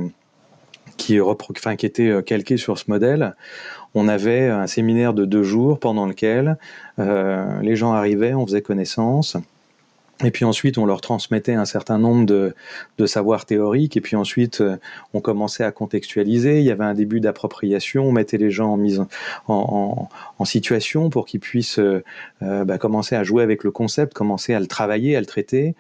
qui, 0.98 1.16
était 1.16 2.10
euh, 2.10 2.22
calqué 2.22 2.58
sur 2.58 2.78
ce 2.78 2.86
modèle, 2.88 3.36
on 3.96 4.08
avait 4.08 4.48
un 4.48 4.68
séminaire 4.68 5.14
de 5.14 5.26
deux 5.26 5.44
jours 5.44 5.80
pendant 5.80 6.08
lequel 6.08 6.58
les 6.98 7.76
gens 7.76 7.94
arrivaient, 7.94 8.34
on 8.34 8.44
faisait 8.44 8.64
connaissance, 8.64 9.38
Et 10.24 10.32
puis 10.32 10.46
ensuite, 10.46 10.78
on 10.78 10.86
leur 10.86 11.02
transmettait 11.02 11.56
un 11.56 11.66
certain 11.66 11.98
nombre 11.98 12.26
de, 12.26 12.54
de 12.98 13.06
savoirs 13.06 13.46
théoriques. 13.46 13.98
Et 13.98 14.02
puis 14.02 14.16
ensuite, 14.16 14.62
euh, 14.62 14.78
on 15.14 15.22
commençait 15.22 15.64
à 15.64 15.72
contextualiser. 15.72 16.60
Il 16.60 16.66
y 16.66 16.72
avait 16.72 16.84
un 16.84 16.94
début 16.94 17.20
d'appropriation. 17.20 18.06
On 18.06 18.12
mettait 18.12 18.38
les 18.38 18.52
gens 18.52 18.74
en, 18.74 18.80
en, 19.48 20.10
en 20.38 20.46
situation 20.46 21.10
pour 21.10 21.26
qu'ils 21.26 21.40
puissent 21.40 21.80
euh, 21.80 22.04
euh, 22.44 22.64
bah, 22.64 22.78
commencer 22.78 23.16
à 23.16 23.24
jouer 23.24 23.42
avec 23.44 23.64
le 23.64 23.72
concept, 23.72 24.14
commencer 24.14 24.54
à 24.54 24.60
le 24.60 24.68
travailler, 24.68 25.16
à 25.16 25.20
le 25.20 25.26
traiter. 25.26 25.74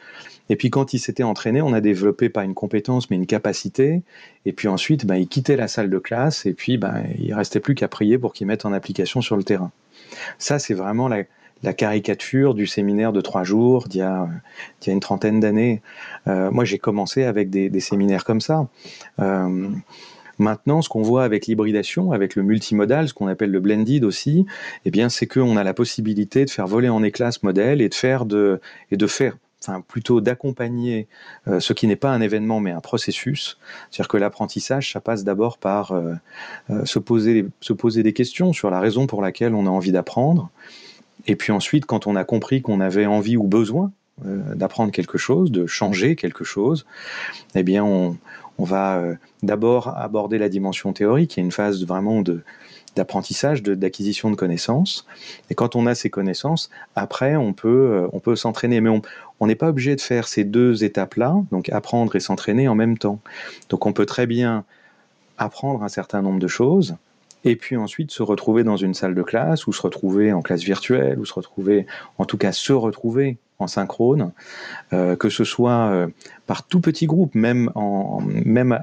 Et 0.50 0.56
puis 0.56 0.70
quand 0.70 0.94
ils 0.94 1.00
s'étaient 1.00 1.24
entraînés, 1.24 1.62
on 1.62 1.72
a 1.72 1.80
développé 1.80 2.28
pas 2.30 2.44
une 2.44 2.56
compétence, 2.56 3.10
mais 3.10 3.16
une 3.16 3.28
capacité. 3.28 4.02
Et 4.46 4.52
puis 4.52 4.68
ensuite, 4.68 5.06
bah, 5.06 5.18
ils 5.18 5.28
quittaient 5.28 5.56
la 5.56 5.68
salle 5.68 5.90
de 5.92 6.00
classe. 6.00 6.48
Et 6.48 6.54
puis, 6.54 6.78
bah, 6.78 6.96
il 7.20 7.34
restait 7.34 7.60
plus 7.60 7.75
qu'à 7.75 7.88
prier 7.88 8.18
pour 8.18 8.34
qu'ils 8.34 8.48
mettent 8.48 8.66
en 8.66 8.74
application 8.74 9.22
sur 9.22 9.38
le 9.38 9.44
terrain. 9.44 9.72
Ça, 10.38 10.60
c'est 10.60 10.74
vraiment 10.74 11.08
la, 11.08 11.24
la 11.63 11.74
caricature 11.74 12.53
du 12.53 12.67
séminaire 12.67 13.13
de 13.13 13.22
trois 13.22 13.43
jours 13.43 13.88
d'il 13.88 14.00
y 14.00 14.01
a, 14.01 14.27
une 14.86 15.00
trentaine 15.00 15.39
d'années. 15.39 15.82
Euh, 16.27 16.51
moi, 16.51 16.65
j'ai 16.65 16.77
commencé 16.77 17.24
avec 17.24 17.50
des, 17.50 17.79
séminaires 17.79 18.25
comme 18.25 18.41
ça. 18.41 18.67
Euh, 19.20 19.70
Maintenant, 20.39 20.82
ce 20.82 20.89
qu'on 20.89 21.03
voit 21.03 21.24
avec 21.25 21.46
l'hybridation, 21.46 22.12
avec 22.12 22.36
le 22.36 22.41
multimodal, 22.41 23.08
ce 23.08 23.13
qu'on 23.13 23.27
appelle 23.27 23.51
le 23.51 23.60
blended 23.60 24.03
aussi, 24.03 24.48
eh 24.84 24.89
bien, 24.89 25.08
c'est 25.08 25.27
qu'on 25.27 25.58
a 25.58 25.63
la 25.63 25.75
possibilité 25.75 26.43
de 26.43 26.50
faire 26.50 26.65
voler 26.65 26.89
en 26.89 27.03
éclat 27.03 27.32
ce 27.32 27.39
modèle 27.43 27.82
et 27.82 27.88
de 27.88 27.93
faire 27.93 28.25
et 28.89 28.98
de 28.98 29.08
faire, 29.08 29.38
enfin, 29.62 29.82
plutôt 29.88 30.22
d'accompagner 30.22 31.08
euh, 31.48 31.60
ce 31.60 31.72
qui 31.74 31.86
n'est 31.86 31.96
pas 31.96 32.10
un 32.10 32.20
événement 32.20 32.60
mais 32.60 32.72
un 32.72 32.82
processus. 32.82 33.60
C'est-à-dire 33.91 34.08
que 34.08 34.17
l'apprentissage, 34.17 34.91
ça 34.91 35.00
passe 35.00 35.24
d'abord 35.24 35.60
par 35.60 35.93
se, 36.84 36.98
poser, 36.98 37.46
se 37.62 37.74
poser 37.74 38.01
des 38.01 38.13
questions 38.13 38.53
sur 38.53 38.72
la 38.72 38.79
raison 38.79 39.05
pour 39.05 39.22
laquelle 39.22 39.53
on 39.53 39.67
a 39.67 39.70
envie 39.70 39.91
d'apprendre. 39.91 40.50
Et 41.27 41.36
puis 41.36 41.51
ensuite, 41.51 41.86
quand 41.86 42.08
on 42.08 42.15
a 42.15 42.24
compris 42.24 42.62
qu'on 42.62 42.79
avait 42.79 43.05
envie 43.05 43.38
ou 43.38 43.43
besoin 43.43 43.91
euh, 44.25 44.55
d'apprendre 44.55 44.91
quelque 44.91 45.17
chose, 45.17 45.51
de 45.51 45.65
changer 45.65 46.15
quelque 46.15 46.43
chose, 46.43 46.86
eh 47.55 47.63
bien, 47.63 47.84
on, 47.84 48.17
va 48.60 48.98
euh, 48.98 49.15
d'abord 49.41 49.89
aborder 49.98 50.38
la 50.38 50.50
dimension 50.50 50.93
théorique, 50.93 51.32
qui 51.32 51.39
est 51.39 51.43
une 51.43 51.51
phase 51.51 51.86
vraiment 51.86 52.24
d'apprentissage, 52.96 53.63
d'acquisition 53.63 54.29
de, 54.29 54.36
de, 54.36 54.39
connaissances. 54.39 55.05
Et 55.50 55.55
quand 55.55 55.75
on 55.75 55.86
a 55.88 55.96
ces 55.96 56.10
connaissances, 56.10 56.70
après, 56.96 57.36
on 57.36 57.53
peut, 57.53 57.91
euh, 57.91 58.08
on 58.13 58.20
peut 58.20 58.36
s'entraîner. 58.36 58.82
Mais 58.82 59.01
on 59.39 59.48
n'est 59.48 59.55
pas 59.55 59.70
obligé 59.70 59.96
de 59.96 60.01
faire 60.01 60.27
ces 60.27 60.43
deux 60.43 60.84
étapes-là, 60.84 61.36
donc 61.51 61.70
apprendre 61.70 62.15
et 62.15 62.20
s'entraîner 62.20 62.67
en 62.67 62.75
même 62.75 62.98
temps. 62.98 63.20
Donc 63.70 63.86
on 63.86 63.93
peut 63.93 64.05
très 64.05 64.27
bien 64.27 64.63
apprendre 65.38 65.84
un 65.84 65.89
certain 65.89 66.22
nombre 66.22 66.39
de 66.39 66.48
choses, 66.48 66.96
et 67.44 67.56
puis 67.56 67.76
ensuite 67.78 68.12
se 68.12 68.24
retrouver 68.24 68.64
dans 68.64 68.78
une 68.78 68.94
salle 68.94 69.16
de 69.16 69.24
classe, 69.24 69.68
ou 69.68 69.74
se 69.74 69.82
retrouver 69.82 70.34
en 70.34 70.42
classe 70.42 70.64
virtuelle, 70.64 71.20
ou 71.20 71.26
se 71.26 71.34
retrouver, 71.34 71.86
en 72.18 72.26
tout 72.26 72.38
cas 72.38 72.52
se 72.52 72.74
retrouver 72.74 73.38
en 73.60 73.68
synchrone, 73.68 74.32
euh, 74.92 75.16
que 75.16 75.30
ce 75.30 75.44
soit 75.44 75.90
euh, 75.92 76.08
par 76.48 76.68
tout 76.68 76.82
petit 76.82 77.06
groupe, 77.06 77.36
même, 77.36 77.72
en, 77.76 78.20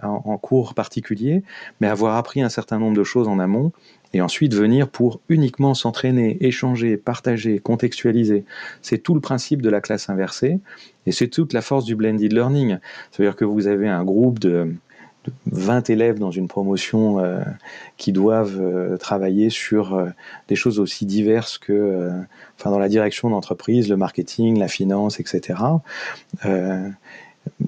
en, 0.02 0.38
cours 0.38 0.74
particulier, 0.74 1.42
mais 1.80 1.88
avoir 1.88 2.16
appris 2.16 2.42
un 2.42 2.48
certain 2.48 2.78
nombre 2.78 2.96
de 2.96 3.04
choses 3.04 3.28
en 3.28 3.38
amont, 3.38 3.72
et 4.12 4.20
ensuite 4.20 4.54
venir 4.54 4.88
pour 4.88 5.20
uniquement 5.28 5.74
s'entraîner, 5.74 6.36
échanger, 6.44 6.96
partager, 6.96 7.60
contextualiser. 7.60 8.44
C'est 8.82 8.98
tout 8.98 9.14
le 9.14 9.20
principe 9.20 9.62
de 9.62 9.70
la 9.70 9.80
classe 9.80 10.08
inversée, 10.08 10.58
et 11.06 11.12
c'est 11.12 11.28
toute 11.28 11.52
la 11.52 11.62
force 11.62 11.84
du 11.84 11.94
blended 11.94 12.32
learning. 12.32 12.78
C'est-à-dire 13.10 13.36
que 13.36 13.44
vous 13.44 13.66
avez 13.66 13.88
un 13.88 14.04
groupe 14.04 14.38
de 14.38 14.74
20 15.46 15.90
élèves 15.90 16.18
dans 16.18 16.30
une 16.30 16.48
promotion 16.48 17.20
euh, 17.20 17.40
qui 17.96 18.12
doivent 18.12 18.60
euh, 18.60 18.96
travailler 18.96 19.50
sur 19.50 19.94
euh, 19.94 20.08
des 20.48 20.56
choses 20.56 20.78
aussi 20.78 21.06
diverses 21.06 21.58
que, 21.58 22.10
enfin, 22.58 22.70
dans 22.70 22.78
la 22.78 22.88
direction 22.88 23.30
d'entreprise, 23.30 23.88
le 23.88 23.96
marketing, 23.96 24.58
la 24.58 24.68
finance, 24.68 25.20
etc. 25.20 25.58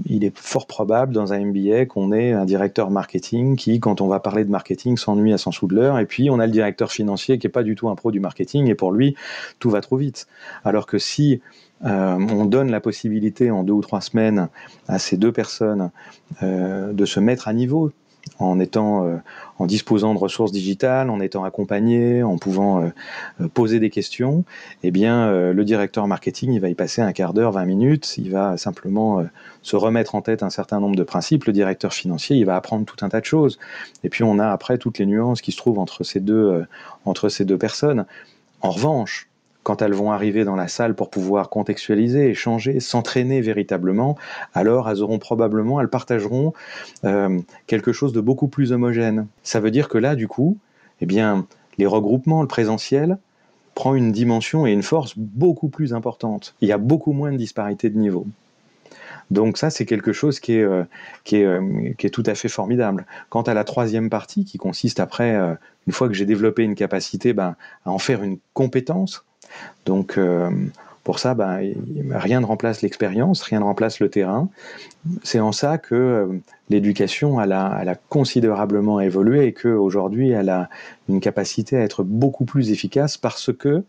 Il 0.07 0.25
est 0.25 0.37
fort 0.37 0.67
probable 0.67 1.13
dans 1.13 1.33
un 1.33 1.41
MBA 1.45 1.87
qu'on 1.87 2.13
ait 2.13 2.33
un 2.33 2.45
directeur 2.45 2.91
marketing 2.91 3.57
qui, 3.57 3.81
quand 3.81 4.01
on 4.01 4.09
va 4.09 4.21
parler 4.21 4.45
de 4.45 4.51
marketing, 4.51 4.97
s'ennuie 4.97 5.33
à 5.33 5.39
son 5.39 5.53
sous 5.53 5.67
de 5.67 5.75
l'heure. 5.75 5.99
Et 5.99 6.07
puis, 6.07 6.31
on 6.31 6.39
a 6.39 6.47
le 6.47 6.53
directeur 6.53 6.93
financier 6.93 7.39
qui 7.39 7.47
n'est 7.47 7.53
pas 7.53 7.63
du 7.63 7.75
tout 7.75 7.89
un 7.89 7.95
pro 7.95 8.11
du 8.11 8.21
marketing 8.21 8.69
et 8.69 8.75
pour 8.75 8.93
lui, 8.93 9.17
tout 9.59 9.71
va 9.71 9.81
trop 9.81 9.97
vite. 9.97 10.27
Alors 10.65 10.87
que 10.87 10.99
si 10.99 11.41
euh, 11.85 12.17
on 12.31 12.45
donne 12.45 12.71
la 12.71 12.81
possibilité 12.81 13.51
en 13.51 13.65
deux 13.65 13.73
ou 13.73 13.81
trois 13.81 14.01
semaines 14.01 14.49
à 14.87 14.99
ces 14.99 15.17
deux 15.17 15.33
personnes 15.33 15.91
euh, 16.43 16.93
de 16.93 17.05
se 17.05 17.19
mettre 17.19 17.49
à 17.49 17.53
niveau 17.53 17.91
en 18.39 18.61
étant 18.61 19.07
euh, 19.07 19.17
en 19.59 19.67
disposant 19.67 20.15
de 20.15 20.19
ressources 20.19 20.53
digitales, 20.53 21.11
en 21.11 21.21
étant 21.21 21.45
accompagné, 21.45 22.23
en 22.23 22.39
pouvant 22.39 22.83
euh, 22.83 23.49
poser 23.49 23.81
des 23.81 23.91
questions, 23.91 24.45
eh 24.83 24.91
bien 24.91 25.29
euh, 25.29 25.53
le 25.53 25.65
directeur 25.65 26.07
marketing, 26.07 26.53
il 26.53 26.61
va 26.61 26.69
y 26.69 26.75
passer 26.75 27.03
un 27.03 27.13
quart 27.13 27.35
d'heure, 27.35 27.53
20 27.53 27.65
minutes, 27.65 28.19
il 28.19 28.31
va 28.31 28.57
simplement 28.57 29.25
se 29.63 29.77
remettre 29.77 30.15
en 30.15 30.23
tête 30.23 30.43
un 30.43 30.51
certain 30.51 30.81
nombre 30.81 30.97
de 30.97 31.05
principes, 31.05 31.45
le 31.45 31.53
directeur 31.53 31.93
financier, 31.93 32.37
il 32.37 32.45
va 32.45 32.57
apprendre 32.57 32.85
tout 32.85 33.05
un 33.05 33.09
tas 33.09 33.21
de 33.21 33.27
choses. 33.27 33.59
Et 34.05 34.09
puis 34.09 34.25
on 34.25 34.39
a 34.39 34.49
après 34.49 34.79
toutes 34.79 34.99
les 34.99 35.07
nuances 35.07 35.41
qui 35.41 35.53
se 35.53 35.57
trouvent 35.57 35.79
entre 35.79 36.05
ces 36.05 36.21
deux 36.21 36.65
entre 37.05 37.29
ces 37.29 37.45
deux 37.45 37.59
personnes. 37.59 38.07
En 38.61 38.71
revanche, 38.71 39.29
quand 39.63 39.83
elles 39.83 39.95
vont 39.95 40.13
arriver 40.13 40.45
dans 40.45 40.57
la 40.57 40.69
salle 40.69 40.95
pour 40.95 41.11
pouvoir 41.11 41.49
contextualiser, 41.49 42.31
échanger, 42.31 42.81
s'entraîner 42.81 43.41
véritablement, 43.41 44.17
alors 44.55 44.91
elles 44.91 45.03
auront 45.03 45.19
probablement, 45.19 45.81
elles 45.81 45.89
partageront 45.89 46.53
euh, 47.05 47.39
quelque 47.67 47.93
chose 47.93 48.13
de 48.13 48.21
beaucoup 48.21 48.49
plus 48.49 48.73
homogène. 48.73 49.27
Ça 49.43 49.61
veut 49.61 49.71
dire 49.71 49.89
que 49.89 49.99
là, 49.99 50.17
du 50.17 50.29
coup, 50.29 50.59
eh 51.01 51.07
bien, 51.07 51.47
les 51.79 51.87
regroupements, 51.87 52.43
le 52.43 52.49
présentiel, 52.49 53.19
prend 53.75 53.95
une 53.95 54.13
dimension 54.13 54.67
et 54.67 54.73
une 54.73 54.83
force 54.83 55.15
beaucoup 55.17 55.69
plus 55.69 55.95
importante. 55.95 56.55
Il 56.61 56.69
y 56.69 56.73
a 56.73 56.79
beaucoup 56.79 57.13
moins 57.13 57.33
de 57.33 57.39
disparité 57.39 57.89
de 57.89 57.99
niveau. 57.99 58.27
Donc 59.31 59.57
ça, 59.57 59.71
c'est 59.71 59.87
quelque 59.87 60.13
chose 60.13 60.41
qui 60.41 60.55
est, 60.55 60.63
euh, 60.63 60.85
euh, 61.33 62.09
tout 62.13 62.25
à 62.27 62.35
fait 62.35 62.49
formidable. 62.49 63.07
Quant 63.31 63.43
à 63.43 63.55
la 63.55 63.65
troisième 63.65 64.11
partie, 64.11 64.45
qui 64.45 64.59
consiste 64.59 65.01
après, 65.01 65.35
une 65.87 65.93
fois 65.93 66.09
que 66.09 66.15
j'ai 66.15 66.27
développé 66.27 66.65
une 66.65 66.75
capacité, 66.75 67.33
ben, 67.33 67.57
à 67.87 67.91
en 67.91 67.99
faire 67.99 68.23
une 68.23 68.39
compétence, 68.53 69.25
donc 69.85 70.19
euh, 70.19 70.51
pour 71.05 71.19
ça, 71.19 71.35
ben, 71.35 71.75
rien 72.11 72.41
ne 72.41 72.47
remplace 72.47 72.83
l'expérience, 72.83 73.43
rien 73.43 73.59
ne 73.59 73.65
remplace 73.65 73.99
le 73.99 74.09
terrain. 74.09 74.49
C'est 75.25 75.41
en 75.41 75.51
ça 75.51 75.79
que 75.79 75.95
euh, 75.95 76.27
l'éducation 76.71 77.41
a, 77.41 77.95
considérablement 78.09 79.01
évolué 79.01 79.47
et 79.47 79.53
qu'aujourd'hui 79.53 80.31
elle 80.31 80.49
a 80.49 80.69
une 81.09 81.21
capacité 81.21 81.77
à 81.77 81.81
être 81.81 82.05
beaucoup 82.05 82.45
plus 82.45 82.71
efficace 82.71 83.17
parce 83.17 83.53
que 83.53 83.85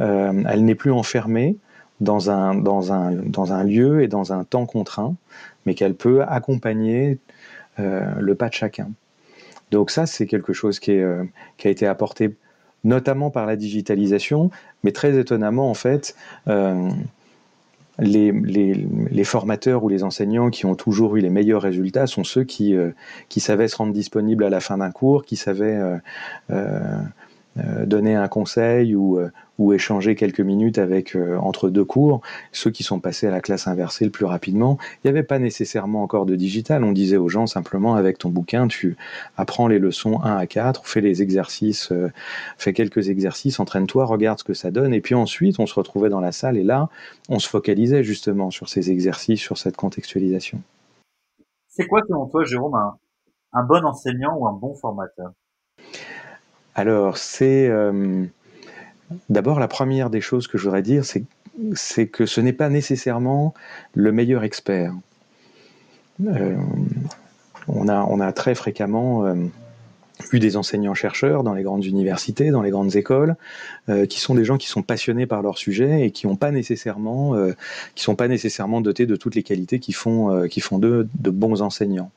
euh, 0.00 0.42
elle 0.48 0.64
n'est 0.64 0.74
plus 0.74 0.92
enfermée 0.92 1.56
dans 2.00 2.30
un, 2.30 3.64
lieu 3.64 4.02
et 4.02 4.08
dans 4.08 4.32
un 4.32 4.44
temps 4.44 4.66
contraint, 4.66 5.16
mais 5.66 5.74
qu'elle 5.74 5.94
peut 5.94 6.22
accompagner 6.22 7.18
le 7.76 8.34
pas 8.34 8.48
de 8.48 8.54
chacun. 8.54 8.90
Donc 9.70 9.90
ça, 9.90 10.06
c'est 10.06 10.26
quelque 10.26 10.52
chose 10.52 10.78
qui 10.78 10.92
a 11.00 11.24
été 11.64 11.86
apporté 11.86 12.36
notamment 12.84 13.30
par 13.30 13.46
la 13.46 13.56
digitalisation, 13.56 14.50
mais 14.84 14.92
très 14.92 15.18
étonnamment, 15.18 15.70
en 15.70 15.74
fait, 15.74 16.14
euh, 16.48 16.88
les, 17.98 19.24
formateurs 19.24 19.82
ou 19.82 19.88
les 19.88 20.04
enseignants 20.04 20.50
qui 20.50 20.66
ont 20.66 20.76
toujours 20.76 21.16
eu 21.16 21.20
les 21.20 21.30
meilleurs 21.30 21.62
résultats 21.62 22.06
sont 22.06 22.24
ceux 22.24 22.44
qui, 22.44 22.74
euh, 22.74 22.90
savaient 23.36 23.68
se 23.68 23.76
rendre 23.76 23.92
disponibles 23.92 24.44
à 24.44 24.50
la 24.50 24.60
fin 24.60 24.78
d'un 24.78 24.90
cours, 24.90 25.24
qui 25.24 25.36
savaient 25.36 25.80
euh 26.50 27.00
donner 27.86 28.14
un 28.14 28.28
conseil 28.28 28.94
ou, 28.94 29.18
euh, 29.18 29.30
ou 29.58 29.72
échanger 29.72 30.14
quelques 30.14 30.40
minutes 30.40 30.78
avec 30.78 31.16
euh, 31.16 31.36
entre 31.38 31.68
deux 31.68 31.84
cours, 31.84 32.20
ceux 32.52 32.70
qui 32.70 32.84
sont 32.84 33.00
passés 33.00 33.26
à 33.26 33.30
la 33.30 33.40
classe 33.40 33.66
inversée 33.66 34.04
le 34.04 34.10
plus 34.10 34.24
rapidement. 34.24 34.78
Il 34.80 35.06
n'y 35.06 35.10
avait 35.10 35.24
pas 35.24 35.38
nécessairement 35.38 36.02
encore 36.02 36.26
de 36.26 36.36
digital. 36.36 36.84
On 36.84 36.92
disait 36.92 37.16
aux 37.16 37.28
gens 37.28 37.46
simplement 37.46 37.94
avec 37.96 38.18
ton 38.18 38.28
bouquin, 38.28 38.68
tu 38.68 38.96
apprends 39.36 39.66
les 39.68 39.78
leçons 39.78 40.20
1 40.22 40.36
à 40.36 40.46
4, 40.46 40.86
fais 40.86 41.00
les 41.00 41.22
exercices, 41.22 41.90
euh, 41.92 42.10
fais 42.56 42.72
quelques 42.72 43.08
exercices, 43.08 43.58
entraîne-toi, 43.58 44.04
regarde 44.04 44.38
ce 44.38 44.44
que 44.44 44.54
ça 44.54 44.70
donne. 44.70 44.94
Et 44.94 45.00
puis 45.00 45.14
ensuite, 45.14 45.58
on 45.58 45.66
se 45.66 45.74
retrouvait 45.74 46.10
dans 46.10 46.20
la 46.20 46.32
salle 46.32 46.56
et 46.56 46.64
là, 46.64 46.88
on 47.28 47.38
se 47.38 47.48
focalisait 47.48 48.04
justement 48.04 48.50
sur 48.50 48.68
ces 48.68 48.90
exercices, 48.90 49.40
sur 49.40 49.58
cette 49.58 49.76
contextualisation. 49.76 50.60
C'est 51.66 51.86
quoi 51.86 52.00
selon 52.08 52.26
toi, 52.26 52.44
Jérôme, 52.44 52.76
un 53.52 53.64
bon 53.64 53.84
enseignant 53.84 54.36
ou 54.36 54.46
un 54.46 54.52
bon 54.52 54.74
formateur? 54.74 55.32
Alors, 56.78 57.18
c'est 57.18 57.66
euh, 57.66 58.24
d'abord 59.30 59.58
la 59.58 59.66
première 59.66 60.10
des 60.10 60.20
choses 60.20 60.46
que 60.46 60.58
je 60.58 60.62
voudrais 60.62 60.82
dire, 60.82 61.02
c'est 61.04 62.06
que 62.06 62.24
ce 62.24 62.40
n'est 62.40 62.52
pas 62.52 62.68
nécessairement 62.68 63.52
le 63.94 64.12
meilleur 64.12 64.44
expert. 64.44 64.92
Euh, 66.24 66.56
on, 67.66 67.88
a, 67.88 68.32
très 68.32 68.54
fréquemment 68.54 69.26
euh, 69.26 69.34
eu 70.30 70.38
des 70.38 70.56
enseignants-chercheurs 70.56 71.42
dans 71.42 71.54
les 71.54 71.64
grandes 71.64 71.84
universités, 71.84 72.52
dans 72.52 72.62
les 72.62 72.70
grandes 72.70 72.94
écoles, 72.94 73.34
qui 74.08 74.20
sont 74.20 74.36
des 74.36 74.44
gens 74.44 74.56
qui 74.56 74.68
sont 74.68 74.82
passionnés 74.82 75.26
par 75.26 75.42
leur 75.42 75.58
sujet 75.58 76.02
et 76.02 76.12
qui 76.12 76.28
qui 76.28 78.02
sont 78.04 78.14
pas 78.14 78.28
nécessairement 78.28 78.80
dotés 78.80 79.06
de 79.06 79.16
toutes 79.16 79.34
les 79.34 79.42
qualités 79.42 79.80
qui 79.80 79.92
font, 79.92 80.46
qui 80.46 80.60
font 80.60 80.78
d'eux 80.78 81.08
de 81.18 81.30
bons 81.30 81.60
enseignants. 81.60 82.12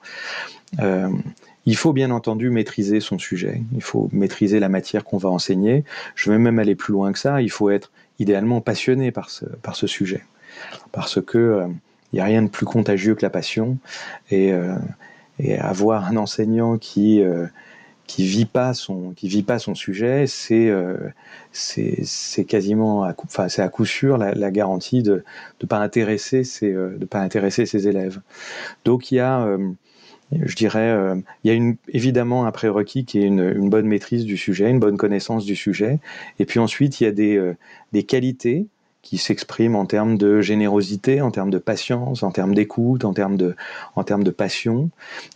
Il 1.65 1.75
faut 1.75 1.93
bien 1.93 2.11
entendu 2.11 2.49
maîtriser 2.49 2.99
son 2.99 3.19
sujet, 3.19 3.61
il 3.73 3.83
faut 3.83 4.09
maîtriser 4.11 4.59
la 4.59 4.69
matière 4.69 5.03
qu'on 5.03 5.17
va 5.17 5.29
enseigner. 5.29 5.83
Je 6.15 6.31
vais 6.31 6.37
même 6.37 6.59
aller 6.59 6.75
plus 6.75 6.93
loin 6.93 7.11
que 7.11 7.19
ça, 7.19 7.41
il 7.41 7.51
faut 7.51 7.69
être 7.69 7.91
idéalement 8.19 8.61
passionné 8.61 9.11
par 9.11 9.29
ce, 9.29 9.45
par 9.45 9.75
ce 9.75 9.87
sujet. 9.87 10.23
parce 10.91 11.21
que 11.21 11.65
il 12.13 12.17
n'y 12.17 12.19
a 12.19 12.25
rien 12.25 12.41
de 12.41 12.49
plus 12.49 12.65
contagieux 12.65 13.15
que 13.15 13.21
la 13.21 13.29
passion 13.29 13.77
et, 14.31 14.51
et 15.39 15.57
avoir 15.57 16.05
un 16.05 16.17
enseignant 16.17 16.77
qui 16.77 17.23
qui 18.11 18.25
vit 18.25 18.45
pas 18.45 18.73
son 18.73 19.13
vit 19.23 19.43
pas 19.43 19.57
son 19.57 19.73
sujet, 19.73 20.25
c'est 20.27 20.67
euh, 20.67 20.97
quasiment 22.45 23.03
à 23.03 23.13
coup, 23.13 23.25
enfin 23.25 23.47
à 23.57 23.69
coup 23.69 23.85
sûr 23.85 24.17
la, 24.17 24.51
garantie 24.51 25.01
de 25.01 25.23
de 25.61 25.65
pas 25.65 25.77
intéresser 25.77 26.43
ses 26.43 26.73
euh, 26.73 26.99
pas 27.09 27.21
intéresser 27.21 27.65
ses 27.65 27.87
élèves. 27.87 28.19
Donc 28.83 29.11
il 29.11 29.15
y 29.15 29.19
a 29.19 29.45
euh, 29.45 29.71
je 30.31 30.55
dirais, 30.55 30.89
euh, 30.89 31.15
il 31.43 31.53
y 31.53 31.55
a 31.55 31.73
évidemment 31.89 32.45
un 32.45 32.51
prérequis 32.51 33.05
qui 33.05 33.19
est 33.19 33.25
une, 33.25 33.69
bonne 33.69 33.87
maîtrise 33.87 34.25
du 34.25 34.37
sujet, 34.37 34.69
une 34.69 34.79
bonne 34.79 34.97
connaissance 34.97 35.45
du 35.45 35.55
sujet. 35.55 35.99
Et 36.39 36.45
puis 36.45 36.59
ensuite, 36.59 37.01
il 37.01 37.05
y 37.05 37.07
a 37.07 37.11
des, 37.11 37.35
euh, 37.35 37.55
des 37.91 38.03
qualités 38.03 38.67
qui 39.01 39.17
s'expriment 39.17 39.75
en 39.75 39.85
termes 39.85 40.17
de 40.17 40.41
générosité, 40.41 41.21
en 41.21 41.31
termes 41.31 41.49
de 41.49 41.57
patience, 41.57 42.23
en 42.23 42.31
termes 42.31 42.53
d'écoute, 42.53 43.03
en 43.03 43.13
termes 43.13 43.37
de, 43.37 44.29
passion. 44.31 44.89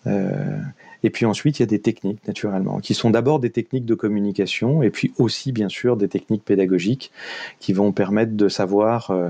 Euh, 0.07 0.59
et 1.03 1.09
puis 1.09 1.25
ensuite, 1.25 1.59
il 1.59 1.63
y 1.63 1.63
a 1.63 1.67
des 1.67 1.81
techniques, 1.81 2.25
naturellement, 2.27 2.79
qui 2.79 2.93
sont 2.93 3.09
d'abord 3.09 3.39
des 3.39 3.49
techniques 3.49 3.85
de 3.85 3.95
communication, 3.95 4.83
et 4.83 4.89
puis 4.91 5.13
aussi, 5.17 5.51
bien 5.51 5.69
sûr, 5.69 5.97
des 5.97 6.07
techniques 6.07 6.45
pédagogiques 6.45 7.11
qui 7.59 7.73
vont 7.73 7.91
permettre 7.91 8.33
de 8.33 8.49
savoir 8.49 9.11
euh, 9.11 9.29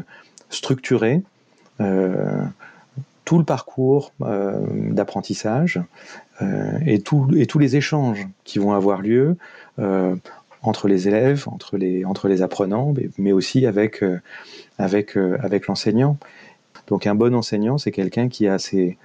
structurer 0.49 1.23
tout 3.25 3.39
le 3.39 3.43
parcours 3.43 4.13
euh, 4.21 4.65
d'apprentissage 4.91 5.81
euh, 6.41 6.79
et, 6.85 7.01
tous 7.01 7.27
les 7.59 7.75
échanges 7.75 8.27
qui 8.43 8.59
vont 8.59 8.73
avoir 8.73 9.01
lieu 9.01 9.35
euh, 9.79 10.15
entre 10.61 10.87
les 10.87 11.07
élèves, 11.07 11.45
entre 11.47 11.77
les, 11.77 12.41
apprenants, 12.41 12.93
mais, 13.17 13.31
aussi 13.31 13.65
avec, 13.65 14.03
l'enseignant. 15.67 16.17
Donc 16.87 17.07
un 17.07 17.15
bon 17.15 17.35
enseignant, 17.35 17.77
c'est 17.77 17.91
quelqu'un 17.91 18.29
qui 18.29 18.47
a 18.47 18.57
ces 18.57 18.97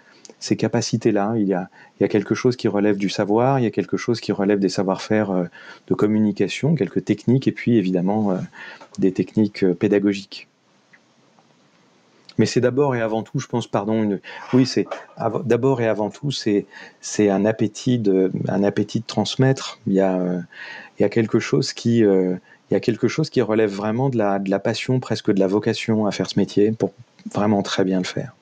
capacités-là. 0.57 1.35
Il, 1.37 1.47
y 1.47 1.55
a, 1.55 1.69
quelque 2.09 2.35
chose 2.35 2.57
qui 2.57 2.67
relève 2.69 2.97
du 2.97 3.11
savoir, 3.11 3.59
il 3.59 3.65
y 3.65 3.67
a 3.67 3.71
quelque 3.71 3.99
chose 3.99 4.21
qui 4.21 4.33
relève 4.33 4.59
des 4.59 4.71
savoir-faire 4.71 5.49
de 5.87 5.95
communication, 5.95 6.75
quelques 6.75 7.05
techniques, 7.05 7.47
et 7.47 7.53
puis 7.53 7.77
évidemment 7.77 8.39
des 8.99 9.13
techniques 9.13 9.71
pédagogiques. 9.75 10.49
Mais 12.41 12.47
c'est 12.47 12.63
d'abord 12.63 12.97
et 12.97 13.03
avant 13.03 13.23
tout, 13.23 13.39
je 13.39 13.47
pense, 13.47 13.67
pardon, 13.67 14.03
une, 14.03 14.19
oui, 14.55 14.65
c'est 14.65 14.87
d'abord 15.45 15.83
et 15.83 15.87
avant 15.87 16.09
tout, 16.09 16.31
c'est 16.31 16.65
c'est 17.03 17.29
un 17.29 17.45
appétit 17.45 17.99
de 17.99 18.33
un 18.49 18.63
appétit 18.65 19.01
de 19.01 19.05
transmettre. 19.05 19.79
Il 19.87 19.93
y 19.93 20.01
a 20.01 20.41
il 20.99 21.03
y 21.03 21.05
a 21.05 21.11
quelque 21.11 21.39
chose 21.39 21.75
qui 21.75 21.99
il 21.99 22.39
y 22.71 22.75
a 22.75 22.81
quelque 22.81 23.09
chose 23.09 23.29
qui 23.29 23.43
relève 23.43 23.71
vraiment 23.71 24.09
de 24.09 24.17
la 24.17 24.39
de 24.39 24.49
la 24.49 24.59
passion, 24.59 25.01
presque 25.01 25.31
de 25.31 25.39
la 25.39 25.49
vocation 25.49 26.07
à 26.07 26.13
faire 26.13 26.31
ce 26.31 26.39
métier 26.39 26.73
pour 26.73 26.93
vraiment 27.31 27.61
très 27.63 27.85
bien 27.85 27.99
le 27.99 28.07
faire. 28.07 28.35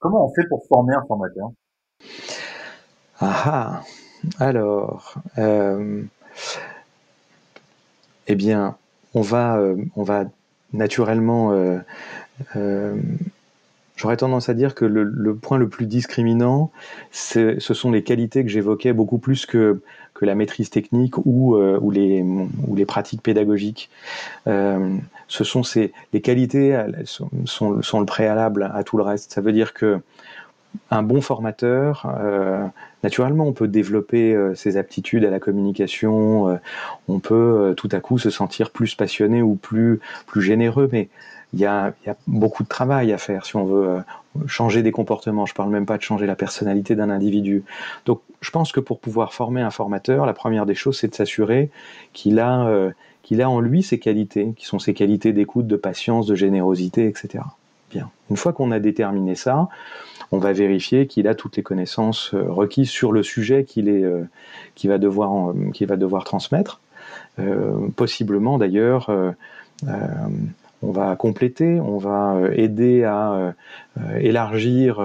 Comment 0.00 0.26
on 0.26 0.34
fait 0.34 0.48
pour 0.48 0.66
former 0.66 0.94
un 0.96 1.04
formateur? 1.06 1.52
Ah 3.20 3.42
ah 3.46 3.82
Alors, 4.40 5.14
euh, 5.38 6.02
eh 8.26 8.34
bien, 8.34 8.76
on 9.14 9.20
va, 9.20 9.58
euh, 9.58 9.76
on 9.94 10.02
va 10.02 10.24
naturellement. 10.72 11.52
Euh, 11.52 11.78
euh, 11.78 11.80
J'aurais 13.96 14.16
tendance 14.16 14.48
à 14.48 14.54
dire 14.54 14.74
que 14.74 14.84
le, 14.84 15.34
point 15.36 15.58
le 15.58 15.68
plus 15.68 15.86
discriminant, 15.86 16.70
ce 17.10 17.58
sont 17.60 17.90
les 17.90 18.02
qualités 18.02 18.42
que 18.42 18.48
j'évoquais 18.48 18.92
beaucoup 18.92 19.18
plus 19.18 19.46
que, 19.46 19.80
la 20.20 20.36
maîtrise 20.36 20.70
technique 20.70 21.18
ou, 21.24 21.56
euh, 21.56 21.80
les, 21.90 22.84
pratiques 22.86 23.22
pédagogiques. 23.22 23.90
Euh, 24.46 24.96
ce 25.26 25.42
sont 25.42 25.62
les 26.12 26.20
qualités 26.20 26.80
sont, 27.06 27.28
sont, 27.82 28.00
le 28.00 28.06
préalable 28.06 28.70
à 28.72 28.84
tout 28.84 28.96
le 28.96 29.02
reste. 29.02 29.32
Ça 29.32 29.40
veut 29.40 29.52
dire 29.52 29.74
que 29.74 30.00
un 30.90 31.02
bon 31.02 31.20
formateur, 31.20 32.06
euh, 32.20 32.66
naturellement, 33.02 33.46
on 33.46 33.52
peut 33.52 33.68
développer 33.68 34.34
euh, 34.34 34.54
ses 34.54 34.76
aptitudes 34.76 35.24
à 35.24 35.30
la 35.30 35.40
communication, 35.40 36.48
euh, 36.48 36.56
on 37.08 37.18
peut 37.18 37.34
euh, 37.34 37.74
tout 37.74 37.88
à 37.92 38.00
coup 38.00 38.18
se 38.18 38.30
sentir 38.30 38.70
plus 38.70 38.94
passionné 38.94 39.42
ou 39.42 39.54
plus, 39.54 40.00
plus 40.26 40.42
généreux, 40.42 40.88
mais 40.92 41.08
il 41.52 41.60
y, 41.60 41.66
a, 41.66 41.92
beaucoup 42.26 42.62
de 42.62 42.68
travail 42.68 43.12
à 43.12 43.18
faire 43.18 43.44
si 43.44 43.56
on 43.56 43.64
veut 43.64 43.88
euh, 43.88 44.00
changer 44.46 44.82
des 44.82 44.90
comportements. 44.90 45.44
Je 45.44 45.54
parle 45.54 45.70
même 45.70 45.84
pas 45.84 45.98
de 45.98 46.02
changer 46.02 46.26
la 46.26 46.34
personnalité 46.34 46.94
d'un 46.94 47.10
individu. 47.10 47.62
Donc, 48.06 48.20
je 48.40 48.50
pense 48.50 48.72
que 48.72 48.80
pour 48.80 49.00
pouvoir 49.00 49.34
former 49.34 49.60
un 49.60 49.70
formateur, 49.70 50.24
la 50.24 50.32
première 50.32 50.64
des 50.64 50.74
choses, 50.74 50.98
c'est 50.98 51.08
de 51.08 51.14
s'assurer 51.14 51.70
qu'il 52.12 52.38
a 52.38 52.66
euh, 52.66 52.90
qu'il 53.22 53.40
a 53.40 53.48
en 53.48 53.60
lui 53.60 53.82
ses 53.82 54.00
qualités, 54.00 54.52
qui 54.56 54.66
sont 54.66 54.80
ses 54.80 54.94
qualités 54.94 55.32
d'écoute, 55.32 55.68
de 55.68 55.76
patience, 55.76 56.26
de 56.26 56.34
générosité, 56.34 57.06
etc. 57.06 57.44
Bien. 57.90 58.10
Une 58.30 58.36
fois 58.36 58.52
qu'on 58.52 58.72
a 58.72 58.80
déterminé 58.80 59.36
ça, 59.36 59.68
on 60.32 60.38
va 60.38 60.52
vérifier 60.52 61.06
qu'il 61.06 61.28
a 61.28 61.34
toutes 61.36 61.56
les 61.56 61.62
connaissances 61.62 62.32
euh, 62.34 62.50
requises 62.50 62.90
sur 62.90 63.12
le 63.12 63.22
sujet 63.22 63.64
qu'il 63.64 63.88
euh, 63.90 64.24
va 64.84 64.98
devoir, 64.98 65.52
va 65.82 65.96
devoir 65.96 66.24
transmettre. 66.24 66.80
Possiblement 67.96 68.58
d'ailleurs, 68.58 69.10
on 70.82 70.90
va 70.90 71.14
compléter, 71.16 71.80
on 71.80 71.98
va 71.98 72.40
aider 72.52 73.04
à 73.04 73.54
élargir 74.18 75.00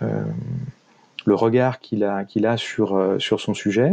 le 0.00 1.34
regard 1.34 1.80
qu'il 1.80 2.04
a, 2.04 2.56
sur, 2.56 3.16
son 3.20 3.54
sujet. 3.54 3.92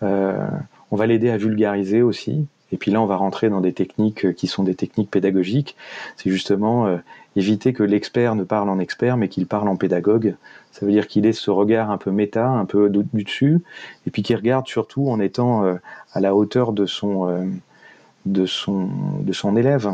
on 0.00 0.96
va 0.96 1.06
l'aider 1.06 1.30
à 1.30 1.36
vulgariser 1.36 2.02
aussi, 2.02 2.46
et 2.72 2.78
puis 2.78 2.90
là, 2.90 3.00
on 3.00 3.06
va 3.06 3.16
rentrer 3.16 3.50
dans 3.50 3.60
des 3.60 3.74
techniques 3.74 4.24
euh, 4.24 4.32
qui 4.32 4.46
sont 4.46 4.64
des 4.64 4.74
techniques 4.74 5.10
pédagogiques. 5.10 5.76
C'est 6.16 6.30
justement 6.30 6.86
euh, 6.86 6.96
éviter 7.36 7.74
que 7.74 7.82
l'expert 7.82 8.34
ne 8.34 8.44
parle 8.44 8.70
en 8.70 8.78
expert, 8.78 9.18
mais 9.18 9.28
qu'il 9.28 9.46
parle 9.46 9.68
en 9.68 9.76
pédagogue. 9.76 10.34
Ça 10.72 10.86
veut 10.86 10.92
dire 10.92 11.06
qu'il 11.06 11.26
ait 11.26 11.34
ce 11.34 11.50
regard 11.50 11.90
un 11.90 11.98
peu 11.98 12.10
méta, 12.10 12.48
un 12.48 12.64
peu 12.64 12.88
du 12.88 13.24
dessus, 13.24 13.60
et 14.06 14.10
puis 14.10 14.22
qu'il 14.22 14.36
regarde 14.36 14.66
surtout 14.66 15.08
en 15.10 15.20
étant 15.20 15.64
euh, 15.64 15.74
à 16.14 16.20
la 16.20 16.34
hauteur 16.34 16.72
euh, 16.72 17.46
de 18.24 18.46
son 18.46 19.56
élève. 19.56 19.92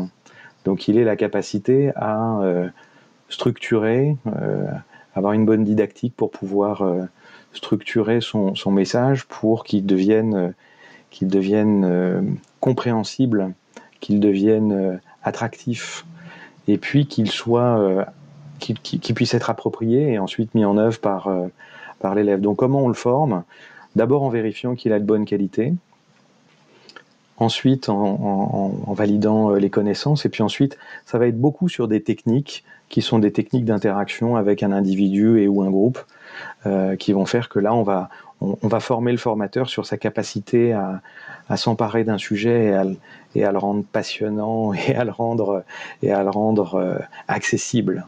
Donc 0.65 0.87
il 0.87 0.97
ait 0.97 1.03
la 1.03 1.15
capacité 1.15 1.91
à 1.95 2.39
euh, 2.41 2.67
structurer, 3.29 4.15
euh, 4.27 4.65
avoir 5.15 5.33
une 5.33 5.45
bonne 5.45 5.63
didactique 5.63 6.15
pour 6.15 6.31
pouvoir 6.31 6.83
structurer 7.53 8.21
son, 8.21 8.71
message 8.71 9.25
pour 9.25 9.63
qu'il 9.63 9.85
devienne 9.85 10.53
euh, 11.83 12.21
compréhensible, 12.59 13.53
qu'il 13.99 14.19
devienne 14.19 14.71
euh, 14.71 14.97
attractif, 15.23 16.05
et 16.67 16.77
puis 16.77 17.07
qu'il 17.07 17.31
soit, 17.31 17.79
euh, 17.79 18.05
qu'il 18.59 18.79
qu 18.79 19.13
puisse 19.13 19.33
être 19.33 19.49
approprié 19.49 20.13
et 20.13 20.19
ensuite 20.19 20.53
mis 20.53 20.65
en 20.65 20.77
œuvre 20.77 20.99
par, 20.99 21.29
par 21.99 22.13
l'élève. 22.13 22.41
Donc 22.41 22.57
comment 22.57 22.81
on 22.81 22.87
le 22.87 22.93
forme? 22.93 23.43
D'abord 23.95 24.21
en 24.23 24.29
vérifiant 24.29 24.75
qu'il 24.75 24.93
a 24.93 24.99
de 24.99 25.05
bonnes 25.05 25.25
qualités, 25.25 25.73
ensuite 27.39 27.89
en, 27.89 28.93
validant 28.93 29.51
les 29.51 29.69
connaissances, 29.69 30.25
et 30.25 30.29
puis 30.29 30.43
ensuite 30.43 30.77
ça 31.05 31.17
va 31.17 31.27
être 31.27 31.39
beaucoup 31.39 31.69
sur 31.69 31.87
des 31.87 32.03
techniques 32.03 32.63
qui 32.89 33.01
sont 33.01 33.19
des 33.19 33.31
techniques 33.31 33.65
d'interaction 33.65 34.35
avec 34.35 34.63
un 34.63 34.71
individu 34.71 35.39
et 35.39 35.47
ou 35.47 35.61
un 35.61 35.69
groupe, 35.69 35.99
euh, 36.65 36.95
qui 36.95 37.13
vont 37.13 37.25
faire 37.25 37.47
que 37.47 37.59
là 37.59 37.73
on 37.73 37.83
va, 37.83 38.09
on, 38.41 38.67
va 38.67 38.79
former 38.79 39.11
le 39.11 39.17
formateur 39.17 39.69
sur 39.69 39.85
sa 39.85 39.97
capacité 39.97 40.73
à, 40.73 41.01
s'emparer 41.55 42.03
d'un 42.03 42.17
sujet 42.17 42.73
et 43.35 43.43
à, 43.43 43.51
le 43.51 43.57
rendre 43.57 43.83
passionnant 43.83 44.73
et 44.87 44.95
à 44.95 45.03
le 45.03 45.11
rendre, 45.11 45.63
et 46.01 46.11
à 46.11 46.23
le 46.23 46.29
rendre 46.29 46.75
euh, 46.75 46.99
accessible. 47.27 48.07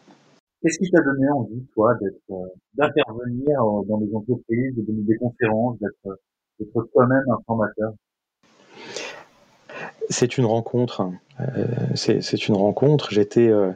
Qu'est-ce 0.61 0.77
qui 0.77 0.91
t'a 0.91 1.01
donné 1.01 1.27
envie, 1.29 1.65
toi, 1.73 1.93
euh, 2.29 2.35
d'intervenir 2.75 3.57
dans 3.87 3.99
les 3.99 4.13
entreprises, 4.15 4.75
de 4.75 4.83
donner 4.83 5.01
des 5.01 5.17
conférences, 5.17 5.79
d'être 5.79 6.87
toi-même 6.93 7.23
un 7.29 7.39
formateur? 7.47 7.93
C'est 10.09 10.37
une 10.37 10.45
rencontre. 10.45 11.09
Euh, 11.39 11.65
c'est 11.95 12.47
une 12.47 12.55
rencontre. 12.55 13.11
J'étais, 13.11 13.47
euh, 13.47 13.71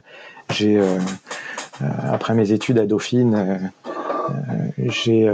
j'ai, 0.50 0.78
euh, 0.78 0.98
après 1.80 2.34
mes 2.34 2.52
études 2.52 2.78
à 2.78 2.86
Dauphine, 2.86 3.72
j'ai 4.78 5.28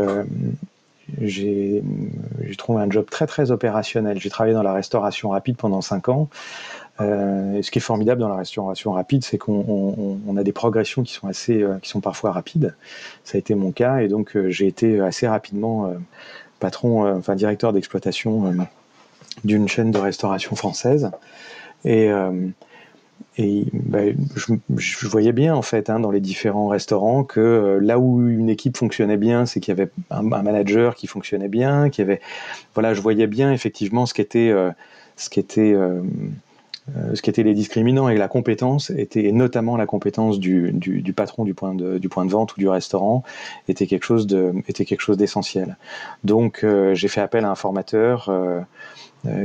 trouvé 2.56 2.82
un 2.82 2.90
job 2.90 3.06
très 3.10 3.26
très 3.26 3.50
opérationnel. 3.50 4.20
J'ai 4.20 4.30
travaillé 4.30 4.54
dans 4.54 4.62
la 4.62 4.72
restauration 4.72 5.30
rapide 5.30 5.56
pendant 5.56 5.80
cinq 5.80 6.08
ans. 6.08 6.28
Et 7.00 7.62
ce 7.62 7.70
qui 7.70 7.78
est 7.78 7.82
formidable 7.82 8.20
dans 8.20 8.28
la 8.28 8.36
restauration 8.36 8.92
rapide, 8.92 9.24
c'est 9.24 9.38
qu'on 9.38 9.64
on, 9.66 10.20
on 10.26 10.36
a 10.36 10.44
des 10.44 10.52
progressions 10.52 11.02
qui 11.02 11.12
sont 11.12 11.26
assez, 11.26 11.64
qui 11.82 11.88
sont 11.88 12.00
parfois 12.00 12.30
rapides. 12.30 12.76
Ça 13.24 13.36
a 13.36 13.38
été 13.38 13.56
mon 13.56 13.72
cas, 13.72 13.98
et 13.98 14.08
donc 14.08 14.38
j'ai 14.48 14.68
été 14.68 15.00
assez 15.00 15.26
rapidement 15.26 15.92
patron, 16.60 17.16
enfin 17.16 17.34
directeur 17.34 17.72
d'exploitation 17.72 18.54
d'une 19.44 19.68
chaîne 19.68 19.90
de 19.90 19.98
restauration 19.98 20.56
française. 20.56 21.10
Et 21.84 22.10
et 23.38 23.64
ben, 23.72 24.14
je, 24.76 25.08
voyais 25.08 25.32
bien 25.32 25.54
en 25.54 25.62
fait 25.62 25.88
hein, 25.88 26.00
dans 26.00 26.10
les 26.10 26.20
différents 26.20 26.68
restaurants 26.68 27.24
que 27.24 27.40
euh, 27.40 27.80
là 27.80 27.98
où 27.98 28.26
une 28.28 28.50
équipe 28.50 28.76
fonctionnait 28.76 29.16
bien, 29.16 29.46
c'est 29.46 29.60
qu'il 29.60 29.72
y 29.72 29.80
avait 29.80 29.90
un, 30.10 30.22
manager 30.22 30.94
qui 30.94 31.06
fonctionnait 31.06 31.48
bien, 31.48 31.88
qu'il 31.88 32.04
y 32.04 32.06
avait 32.06 32.20
voilà, 32.74 32.92
je 32.92 33.00
voyais 33.00 33.26
bien 33.26 33.52
effectivement 33.52 34.04
ce 34.04 34.12
qui 34.12 34.20
était 34.20 34.50
euh, 34.50 34.70
ce 35.16 35.30
qui 35.30 35.42
euh, 35.58 36.02
ce 37.14 37.22
qui 37.22 37.30
était 37.30 37.44
les 37.44 37.54
discriminants 37.54 38.08
et 38.08 38.16
la 38.16 38.28
compétence 38.28 38.90
était 38.90 39.30
notamment 39.32 39.76
la 39.76 39.86
compétence 39.86 40.40
du, 40.40 40.72
du, 40.72 41.12
patron 41.12 41.44
du 41.44 41.54
point, 41.54 41.74
de, 41.74 41.98
du 41.98 42.08
point 42.08 42.26
de 42.26 42.30
vente 42.30 42.56
ou 42.56 42.58
du 42.58 42.68
restaurant 42.68 43.22
était 43.68 43.86
quelque 43.86 44.04
chose 44.04 44.26
de 44.26 44.52
était 44.66 44.84
quelque 44.84 45.00
chose 45.00 45.16
d'essentiel. 45.16 45.76
Donc 46.24 46.66
j'ai 46.94 47.08
fait 47.08 47.20
appel 47.20 47.44
à 47.44 47.50
un 47.50 47.54
formateur 47.54 48.28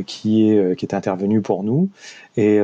qui 0.06 0.50
est 0.50 0.76
qui 0.76 0.86
est 0.86 0.94
intervenu 0.94 1.42
pour 1.42 1.64
nous. 1.64 1.90
Et 2.36 2.60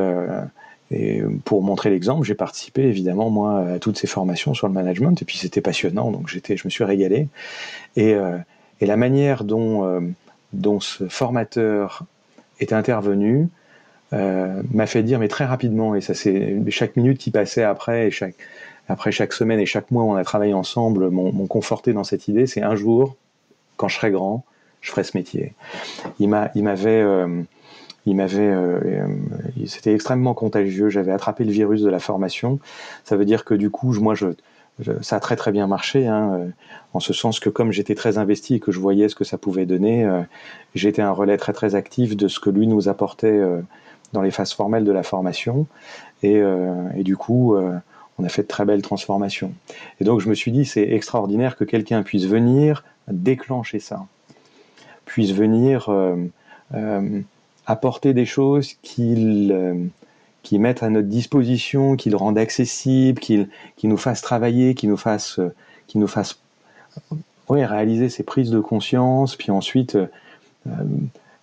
et 0.94 1.22
pour 1.44 1.64
montrer 1.64 1.90
l'exemple, 1.90 2.26
j'ai 2.26 2.36
participé 2.36 2.84
évidemment 2.84 3.30
moi 3.30 3.66
à 3.68 3.80
toutes 3.80 3.98
ces 3.98 4.08
formations 4.08 4.54
sur 4.54 4.68
le 4.68 4.74
management. 4.74 5.20
Et 5.22 5.26
puis 5.26 5.38
c'était 5.38 5.62
passionnant. 5.62 6.12
Donc 6.12 6.28
j'étais, 6.28 6.56
je 6.56 6.66
me 6.66 6.70
suis 6.70 6.84
régalé. 6.84 7.28
Et, 7.96 8.14
euh, 8.14 8.38
et 8.80 8.86
la 8.86 8.98
manière 8.98 9.44
dont 9.44 9.86
euh, 9.86 10.02
dont 10.52 10.80
ce 10.80 11.08
formateur 11.08 12.04
est 12.60 12.74
intervenu 12.74 13.50
euh, 14.14 14.62
m'a 14.72 14.86
fait 14.86 15.02
dire 15.02 15.18
mais 15.18 15.28
très 15.28 15.46
rapidement 15.46 15.96
et 15.96 16.02
ça 16.02 16.14
c'est 16.14 16.62
chaque 16.70 16.96
minute 16.96 17.18
qui 17.18 17.32
passait 17.32 17.64
après 17.64 18.08
et 18.08 18.12
chaque 18.12 18.36
après 18.88 19.12
chaque 19.12 19.34
semaine 19.34 19.60
et 19.60 19.66
chaque 19.66 19.90
mois 19.90 20.04
où 20.04 20.12
on 20.12 20.16
a 20.16 20.24
travaillé 20.24 20.54
ensemble 20.54 21.10
m'ont 21.10 21.48
conforté 21.48 21.94
dans 21.94 22.04
cette 22.04 22.28
idée. 22.28 22.46
C'est 22.46 22.62
un 22.62 22.76
jour 22.76 23.16
quand 23.78 23.88
je 23.88 23.96
serai 23.96 24.12
grand 24.12 24.46
je 24.84 24.92
ferai 24.92 25.04
ce 25.04 25.18
métier 25.18 25.54
il 26.20 26.30
m'a 26.30 26.52
il 26.54 26.64
m'avait 26.64 27.02
il 28.06 28.16
m'avait, 28.16 28.42
euh, 28.42 28.80
euh, 28.86 29.08
c'était 29.66 29.94
extrêmement 29.94 30.34
contagieux. 30.34 30.90
J'avais 30.90 31.12
attrapé 31.12 31.44
le 31.44 31.52
virus 31.52 31.82
de 31.82 31.90
la 31.90 32.00
formation. 32.00 32.60
Ça 33.06 33.16
veut 33.16 33.26
dire 33.26 33.46
que 33.46 33.54
du 33.54 33.70
coup, 33.70 33.94
moi, 34.00 34.14
ça 35.02 35.16
a 35.16 35.20
très 35.20 35.36
très 35.36 35.52
bien 35.52 35.68
marché, 35.68 36.08
hein, 36.08 36.34
euh, 36.34 36.48
en 36.94 37.00
ce 37.00 37.14
sens 37.14 37.40
que 37.40 37.50
comme 37.50 37.72
j'étais 37.72 37.96
très 37.96 38.18
investi 38.18 38.56
et 38.56 38.60
que 38.60 38.72
je 38.72 38.80
voyais 38.80 39.08
ce 39.08 39.16
que 39.16 39.24
ça 39.24 39.38
pouvait 39.38 39.66
donner, 39.66 40.08
j'étais 40.76 41.02
un 41.02 41.12
relais 41.12 41.38
très 41.38 41.54
très 41.54 41.76
actif 41.76 42.18
de 42.18 42.28
ce 42.28 42.40
que 42.40 42.50
lui 42.50 42.68
nous 42.68 42.90
apportait 42.90 43.42
dans 44.12 44.22
les 44.22 44.32
phases 44.32 44.54
formelles 44.54 44.84
de 44.84 44.92
la 44.92 45.04
formation. 45.04 45.66
Et 46.22 46.44
du 46.98 47.18
coup, 47.18 47.56
on 47.56 48.24
a 48.24 48.30
fait 48.30 48.44
de 48.44 48.48
très 48.48 48.64
belles 48.64 48.84
transformations. 48.84 49.54
Et 50.00 50.04
donc 50.04 50.20
je 50.20 50.30
me 50.30 50.36
suis 50.36 50.52
dit, 50.52 50.66
c'est 50.66 50.88
extraordinaire 50.88 51.56
que 51.56 51.64
quelqu'un 51.64 52.04
puisse 52.04 52.26
venir 52.26 52.84
déclencher 53.08 53.80
ça, 53.80 54.06
puisse 55.14 55.32
venir 55.32 55.90
apporter 57.66 58.14
des 58.14 58.26
choses 58.26 58.74
qu'ils 58.82 59.52
euh, 59.52 59.86
qui 60.42 60.60
mettent 60.60 60.84
à 60.84 60.90
notre 60.90 61.08
disposition, 61.08 61.96
qu'ils 61.96 62.16
rendent 62.16 62.38
accessibles, 62.38 63.20
qu'ils 63.20 63.48
qui 63.78 63.88
nous 63.88 63.98
fassent 63.98 64.22
travailler, 64.22 64.76
qui 64.76 64.88
nous 64.88 64.98
fassent, 64.98 65.40
euh, 65.40 65.54
qui 65.88 65.98
nous 65.98 66.08
fassent 66.08 66.40
ouais, 67.48 67.66
réaliser 67.66 68.10
ces 68.10 68.24
prises 68.24 68.52
de 68.52 68.60
conscience, 68.60 69.38
puis 69.38 69.52
ensuite 69.52 69.96
euh, 69.96 70.10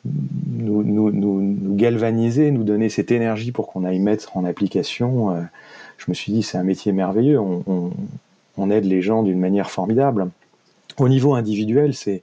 nous, 0.04 0.82
nous, 0.82 1.76
galvaniser, 1.76 2.50
nous 2.50 2.64
donner 2.64 2.90
cette 2.90 3.10
énergie 3.10 3.52
pour 3.52 3.68
qu'on 3.68 3.84
aille 3.84 3.98
mettre 3.98 4.36
en 4.36 4.44
application. 4.44 5.36
je 5.98 6.04
me 6.08 6.14
suis 6.14 6.32
dit, 6.32 6.42
c'est 6.42 6.56
un 6.56 6.62
métier 6.62 6.92
merveilleux, 6.92 7.38
on 7.38 8.70
aide 8.70 8.86
les 8.86 9.02
gens 9.02 9.22
d'une 9.22 9.38
manière 9.38 9.70
formidable. 9.70 10.30
Au 10.96 11.08
niveau 11.10 11.34
individuel, 11.34 11.94
c'est 11.94 12.22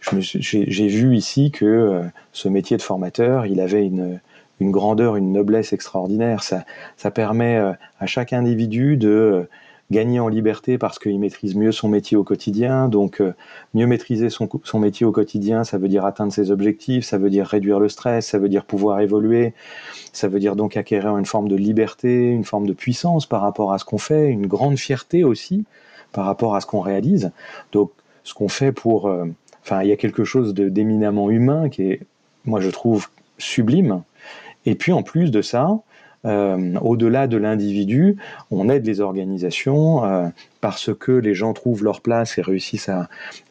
j'ai 0.00 0.88
vu 0.88 1.16
ici 1.16 1.50
que 1.50 1.64
euh, 1.64 2.02
ce 2.32 2.48
métier 2.48 2.76
de 2.76 2.82
formateur, 2.82 3.46
il 3.46 3.60
avait 3.60 3.84
une, 3.84 4.20
grandeur, 4.60 5.16
une 5.16 5.32
noblesse 5.32 5.72
extraordinaire. 5.72 6.42
Ça, 6.42 7.10
permet 7.10 7.56
euh, 7.56 7.72
à 8.00 8.06
chaque 8.06 8.32
individu 8.32 8.96
de 8.96 9.08
euh, 9.08 9.48
gagner 9.90 10.20
en 10.20 10.28
liberté 10.28 10.78
parce 10.78 10.98
qu'il 10.98 11.18
maîtrise 11.18 11.54
mieux 11.54 11.72
son 11.72 11.88
métier 11.88 12.16
au 12.16 12.24
quotidien. 12.24 12.88
Donc, 12.88 13.22
mieux 13.74 13.86
maîtriser 13.86 14.28
son, 14.28 14.48
métier 14.74 15.06
au 15.06 15.12
quotidien, 15.12 15.64
ça 15.64 15.78
veut 15.78 15.88
dire 15.88 16.04
atteindre 16.04 16.32
ses 16.32 16.50
objectifs, 16.50 17.04
ça 17.04 17.16
veut 17.16 17.30
dire 17.30 17.46
réduire 17.46 17.80
le 17.80 17.88
stress, 17.88 18.26
ça 18.26 18.38
veut 18.38 18.50
dire 18.50 18.66
pouvoir 18.66 19.00
évoluer, 19.00 19.54
ça 20.12 20.28
veut 20.28 20.40
dire 20.40 20.56
donc 20.56 20.76
acquérir 20.76 21.16
une 21.16 21.24
forme 21.24 21.48
de 21.48 21.56
liberté, 21.56 22.28
une 22.28 22.44
forme 22.44 22.66
de 22.66 22.74
puissance 22.74 23.24
par 23.24 23.40
rapport 23.40 23.72
à 23.72 23.78
ce 23.78 23.86
qu'on 23.86 23.96
fait, 23.96 24.28
une 24.28 24.46
grande 24.46 24.76
fierté 24.76 25.24
aussi 25.24 25.64
par 26.12 26.26
rapport 26.26 26.54
à 26.54 26.60
ce 26.60 26.66
qu'on 26.66 26.80
réalise. 26.80 27.32
Donc, 27.72 27.90
ce 28.24 28.34
qu'on 28.34 28.48
fait 28.48 28.72
pour 28.72 29.10
Enfin, 29.64 29.82
il 29.82 29.88
y 29.88 29.92
a 29.92 29.96
quelque 29.96 30.24
chose 30.24 30.54
d'éminemment 30.54 31.30
humain 31.30 31.68
qui 31.68 31.82
est, 31.82 32.00
moi, 32.44 32.60
je 32.60 32.70
trouve 32.70 33.08
sublime. 33.38 34.02
Et 34.66 34.74
puis, 34.74 34.92
en 34.92 35.02
plus 35.02 35.30
de 35.30 35.42
ça, 35.42 35.80
euh, 36.24 36.74
au-delà 36.80 37.28
de 37.28 37.36
l'individu, 37.36 38.16
on 38.50 38.68
aide 38.68 38.84
les 38.84 39.00
organisations 39.00 40.04
euh, 40.04 40.26
parce 40.60 40.90
que 40.92 41.12
les 41.12 41.34
gens 41.34 41.52
trouvent 41.52 41.84
leur 41.84 42.00
place 42.00 42.38
et 42.38 42.42
réussissent 42.42 42.88
à, 42.88 43.08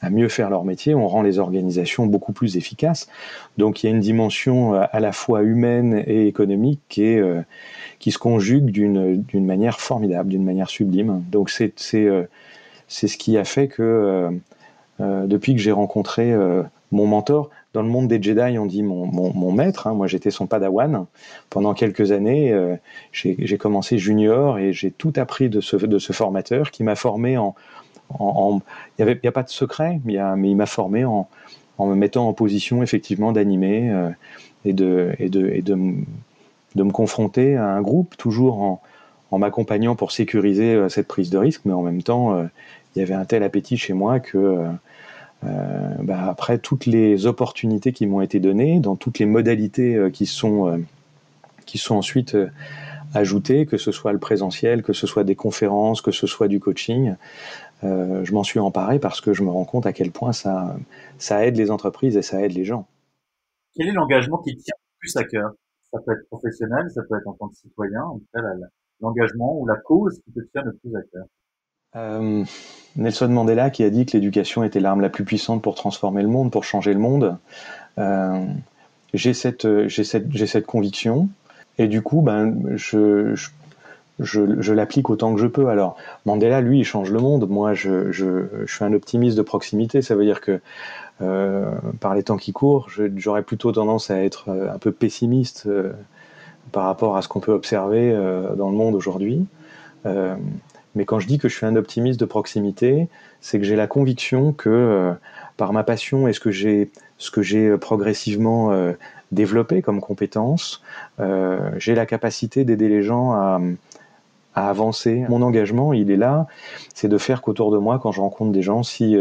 mieux 0.10 0.28
faire 0.28 0.50
leur 0.50 0.66
métier. 0.66 0.94
On 0.94 1.08
rend 1.08 1.22
les 1.22 1.40
organisations 1.40 2.06
beaucoup 2.06 2.34
plus 2.34 2.58
efficaces. 2.58 3.08
Donc 3.58 3.82
il 3.82 3.88
y 3.88 3.90
a 3.90 3.96
une 3.96 4.02
dimension 4.02 4.76
euh, 4.76 4.84
à 4.92 5.00
la 5.00 5.14
fois 5.14 5.44
humaine 5.44 6.04
et 6.06 6.28
économique 6.28 6.82
qui, 6.90 7.18
qui 8.00 8.12
se 8.12 8.18
conjugue 8.18 8.66
d'une 8.66 9.46
manière 9.46 9.80
formidable, 9.80 10.30
d'une 10.30 10.44
manière 10.44 10.70
sublime. 10.70 11.24
Donc 11.32 11.50
c'est 11.50 11.74
ce 11.78 13.18
qui 13.18 13.38
a 13.38 13.46
fait 13.46 13.70
que 13.70 14.30
depuis 15.00 15.54
que 15.54 15.62
j'ai 15.62 15.72
rencontré 15.72 16.32
euh, 16.32 16.64
mon 16.92 17.06
mentor. 17.06 17.50
Dans 17.74 17.84
le 17.84 17.90
monde 17.90 18.08
des 18.08 18.22
Jedi, 18.22 18.58
on 18.58 18.66
dit 18.66 18.82
mon, 18.82 19.06
mon, 19.06 19.32
mon 19.34 19.52
maître. 19.52 19.88
Hein. 19.88 19.94
Moi, 19.94 20.08
j'étais 20.08 20.32
son 20.32 20.48
padawan. 20.48 21.06
Pendant 21.50 21.74
quelques 21.74 22.12
années, 22.12 22.52
euh, 22.52 22.76
j'ai 23.12 23.58
commencé 23.58 23.98
junior 23.98 24.58
et 24.58 24.74
j'ai 24.74 24.90
tout 24.90 25.14
appris 25.16 25.50
de 25.50 25.62
ce, 25.62 25.76
de 25.76 26.00
ce 26.00 26.14
formateur 26.14 26.72
qui 26.72 26.84
m'a 26.84 26.96
formé 26.96 27.38
en. 27.38 27.56
Il 28.98 29.06
n'y 29.06 29.28
a 29.28 29.32
pas 29.32 29.44
de 29.44 29.50
secret, 29.50 30.00
mais, 30.06 30.18
mais 30.38 30.50
il 30.50 30.56
m'a 30.56 30.66
formé 30.66 31.04
en, 31.04 31.28
en, 31.78 31.88
me 31.88 31.96
mettant 31.96 32.28
en 32.30 32.34
position 32.34 32.82
effectivement 32.82 33.34
d'animer 33.34 33.94
et, 34.64 34.72
de, 34.72 35.12
et, 35.20 35.28
de, 35.28 35.50
et 35.50 35.62
de, 35.62 35.78
de, 36.76 36.84
me 36.84 36.92
confronter 36.92 37.58
à 37.58 37.68
un 37.68 37.82
groupe, 37.82 38.16
toujours 38.16 38.62
en, 38.62 38.82
en 39.32 39.40
m'accompagnant 39.40 39.98
pour 39.98 40.14
sécuriser 40.14 40.88
cette 40.88 41.10
prise 41.10 41.30
de 41.30 41.38
risque, 41.38 41.64
mais 41.66 41.74
en 41.74 41.82
même 41.82 42.02
temps, 42.02 42.48
il 42.98 43.02
y 43.02 43.04
avait 43.04 43.14
un 43.14 43.26
tel 43.26 43.44
appétit 43.44 43.78
chez 43.78 43.94
moi 43.94 44.20
que 44.20 44.66
euh, 45.44 45.96
bah, 46.02 46.26
après 46.28 46.58
toutes 46.58 46.88
les 46.88 47.28
opportunités 47.28 47.94
qui 47.94 48.08
m'ont 48.08 48.22
été 48.22 48.40
données, 48.40 48.80
dans 48.80 48.96
toutes 48.96 49.20
les 49.20 49.28
modalités 49.28 49.96
euh, 49.96 50.10
qui 50.10 50.26
sont 50.26 50.68
euh, 50.68 50.78
qui 51.68 51.78
sont 51.78 51.96
ensuite 51.96 52.36
ajoutées, 53.14 53.66
que 53.66 53.78
ce 53.78 53.92
soit 53.92 54.14
le 54.14 54.20
présentiel, 54.20 54.82
que 54.82 54.94
ce 54.94 55.06
soit 55.06 55.24
des 55.24 55.36
conférences, 55.36 56.02
que 56.02 56.12
ce 56.12 56.26
soit 56.26 56.48
du 56.48 56.60
coaching. 56.60 57.16
Euh, 57.84 58.24
je 58.24 58.34
m'en 58.34 58.44
suis 58.44 58.60
emparé 58.60 59.00
parce 59.00 59.22
que 59.22 59.34
je 59.34 59.44
me 59.44 59.50
rends 59.50 59.66
compte 59.66 59.86
à 59.86 59.94
quel 59.94 60.12
point 60.12 60.34
ça, 60.34 60.76
ça 61.20 61.46
aide 61.46 61.56
les 61.56 61.70
entreprises 61.70 62.18
et 62.18 62.24
ça 62.24 62.42
aide 62.42 62.54
les 62.54 62.64
gens. 62.64 62.88
Quel 63.76 63.90
est 63.90 63.94
l'engagement 63.94 64.40
qui 64.40 64.56
tient 64.56 64.74
le 64.76 65.00
plus 65.00 65.18
à 65.18 65.24
cœur? 65.24 65.52
Ça 65.92 66.00
peut 66.04 66.14
être 66.14 66.28
professionnel, 66.30 66.90
ça 66.90 67.02
peut 67.08 67.18
être 67.18 67.28
en 67.28 67.34
tant 67.34 67.50
que 67.50 67.56
citoyen, 67.56 68.02
en 68.04 68.18
tout 68.18 68.26
cas 68.34 68.42
l'engagement 69.00 69.60
ou 69.60 69.68
la 69.68 69.76
cause 69.76 70.20
qui 70.26 70.32
te 70.32 70.40
tient 70.52 70.64
le 70.64 70.74
plus 70.74 70.96
à 70.96 71.02
cœur? 71.12 71.26
Euh, 71.96 72.44
Nelson 72.96 73.30
Mandela 73.30 73.70
qui 73.70 73.84
a 73.84 73.90
dit 73.90 74.06
que 74.06 74.14
l'éducation 74.14 74.64
était 74.64 74.80
l'arme 74.80 75.02
la 75.02 75.10
plus 75.10 75.24
puissante 75.24 75.62
pour 75.62 75.76
transformer 75.76 76.22
le 76.22 76.28
monde, 76.28 76.52
pour 76.52 76.64
changer 76.64 76.94
le 76.94 77.00
monde. 77.00 77.38
Euh, 77.98 78.46
j'ai 79.14 79.34
cette, 79.34 79.66
conviction 80.66 81.30
et 81.78 81.88
du 81.88 82.02
coup, 82.02 82.22
ben, 82.22 82.56
je, 82.76 83.34
l'applique 84.72 85.10
autant 85.10 85.34
que 85.34 85.40
je 85.40 85.48
peux. 85.48 85.70
Alors, 85.70 85.96
Mandela, 86.26 86.60
lui, 86.60 86.80
il 86.80 86.84
change 86.84 87.12
le 87.12 87.20
monde. 87.20 87.48
Moi, 87.48 87.74
je, 87.74 88.12
suis 88.68 88.84
un 88.84 88.94
optimiste 88.94 89.38
de 89.38 89.44
proximité. 89.44 90.02
Ça 90.02 90.16
veut 90.16 90.26
dire 90.26 90.42
que 90.42 90.60
euh, 91.22 91.72
par 92.00 92.16
les 92.16 92.24
temps 92.24 92.38
qui 92.38 92.52
courent, 92.52 92.90
j'aurais 93.16 93.44
plutôt 93.44 93.72
tendance 93.72 94.12
à 94.12 94.22
être 94.24 94.50
un 94.50 94.78
peu 94.78 94.92
pessimiste 94.92 95.70
par 96.72 96.84
rapport 96.84 97.16
à 97.16 97.22
ce 97.22 97.28
qu'on 97.28 97.40
peut 97.40 97.54
observer 97.54 98.12
dans 98.58 98.70
le 98.70 98.76
monde 98.76 98.96
aujourd'hui. 98.96 99.46
Mais 100.98 101.06
quand 101.06 101.20
je 101.20 101.28
dis 101.28 101.38
que 101.38 101.48
je 101.48 101.56
suis 101.56 101.66
un 101.66 101.76
optimiste 101.76 102.20
de 102.20 102.26
proximité, 102.26 103.08
c'est 103.40 103.60
que 103.60 103.66
j'ai 103.66 103.76
la 103.76 103.86
conviction 103.86 104.52
que 104.52 104.68
euh, 104.70 105.14
par 105.56 105.72
ma 105.72 105.84
passion 105.84 106.28
et 106.28 106.34
ce 106.34 106.40
que 106.40 106.50
j'ai, 106.50 106.90
ce 107.20 107.30
que 107.30 107.44
j'ai 107.44 107.68
euh, 107.68 107.78
progressivement 107.78 108.72
euh, 108.72 108.94
développé 109.32 109.84
comme 109.84 110.02
compétence, 110.02 110.82
j'ai 111.78 111.96
la 111.96 112.06
capacité 112.06 112.64
d'aider 112.64 112.90
les 112.90 113.04
gens 113.04 113.34
à, 113.34 113.62
à, 114.56 114.70
avancer. 114.70 115.26
Mon 115.30 115.42
engagement, 115.42 115.94
il 115.94 116.10
est 116.10 116.18
là, 116.18 116.48
c'est 116.96 117.10
de 117.10 117.18
faire 117.18 117.42
qu'autour 117.42 117.72
de 117.72 117.78
moi, 117.78 118.00
quand 118.02 118.14
je 118.14 118.22
rencontre 118.22 118.54
des 118.54 118.62
gens, 118.62 118.84
si 118.84 119.18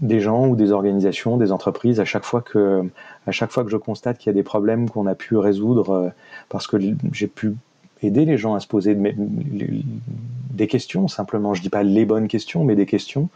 des 0.00 0.20
gens 0.20 0.46
ou 0.46 0.56
des 0.56 0.72
organisations, 0.72 1.36
des 1.36 1.52
entreprises, 1.52 2.00
à 2.00 2.06
chaque 2.06 2.24
fois 2.24 2.40
que, 2.40 2.88
à 3.26 3.32
chaque 3.32 3.50
fois 3.50 3.64
que 3.64 3.70
je 3.70 3.76
constate 3.76 4.16
qu'il 4.16 4.28
y 4.28 4.30
a 4.30 4.34
des 4.34 4.42
problèmes 4.42 4.88
qu'on 4.88 5.06
a 5.06 5.14
pu 5.14 5.36
résoudre 5.36 6.10
parce 6.48 6.66
que 6.66 6.78
j'ai 7.12 7.26
pu 7.26 7.54
aider 8.02 8.24
les 8.24 8.38
gens 8.38 8.54
à 8.54 8.60
se 8.60 8.66
poser 8.66 8.94
des 8.94 10.66
questions, 10.66 11.08
simplement. 11.08 11.54
Je 11.54 11.62
dis 11.62 11.70
pas 11.70 11.82
les 11.82 12.04
bonnes 12.04 12.28
questions, 12.28 12.64
mais 12.64 12.76
des 12.76 12.86
questions. 12.86 13.28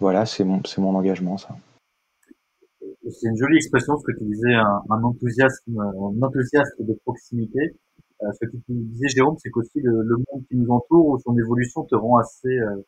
Voilà, 0.00 0.26
c'est 0.26 0.44
mon, 0.44 0.62
mon 0.78 0.94
engagement, 0.94 1.38
ça. 1.38 1.56
C'est 3.10 3.28
une 3.28 3.36
jolie 3.36 3.56
expression, 3.56 3.96
ce 3.96 4.04
que 4.04 4.18
tu 4.18 4.24
disais, 4.24 4.54
un, 4.54 5.02
enthousiasme, 5.02 5.78
un 5.78 6.22
enthousiasme 6.22 6.84
de 6.84 6.94
proximité. 7.04 7.74
Euh, 8.22 8.26
ce 8.32 8.46
que 8.46 8.50
tu 8.50 8.62
disais, 8.68 9.08
Jérôme, 9.08 9.36
c'est 9.38 9.50
qu'aussi 9.50 9.80
le, 9.80 10.02
le, 10.02 10.16
monde 10.16 10.44
qui 10.48 10.56
nous 10.56 10.68
entoure 10.70 11.06
ou 11.06 11.18
son 11.18 11.38
évolution 11.38 11.84
te 11.84 11.94
rend 11.94 12.18
assez, 12.18 12.48
euh, 12.48 12.82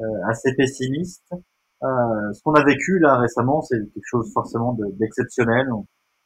euh 0.00 0.28
assez 0.28 0.54
pessimiste. 0.54 1.32
Euh, 1.82 2.32
ce 2.32 2.42
qu'on 2.42 2.52
a 2.52 2.64
vécu 2.64 2.98
là 2.98 3.18
récemment, 3.18 3.62
c'est 3.62 3.78
quelque 3.78 4.04
chose 4.04 4.30
forcément 4.32 4.76
d'exceptionnel. 4.98 5.66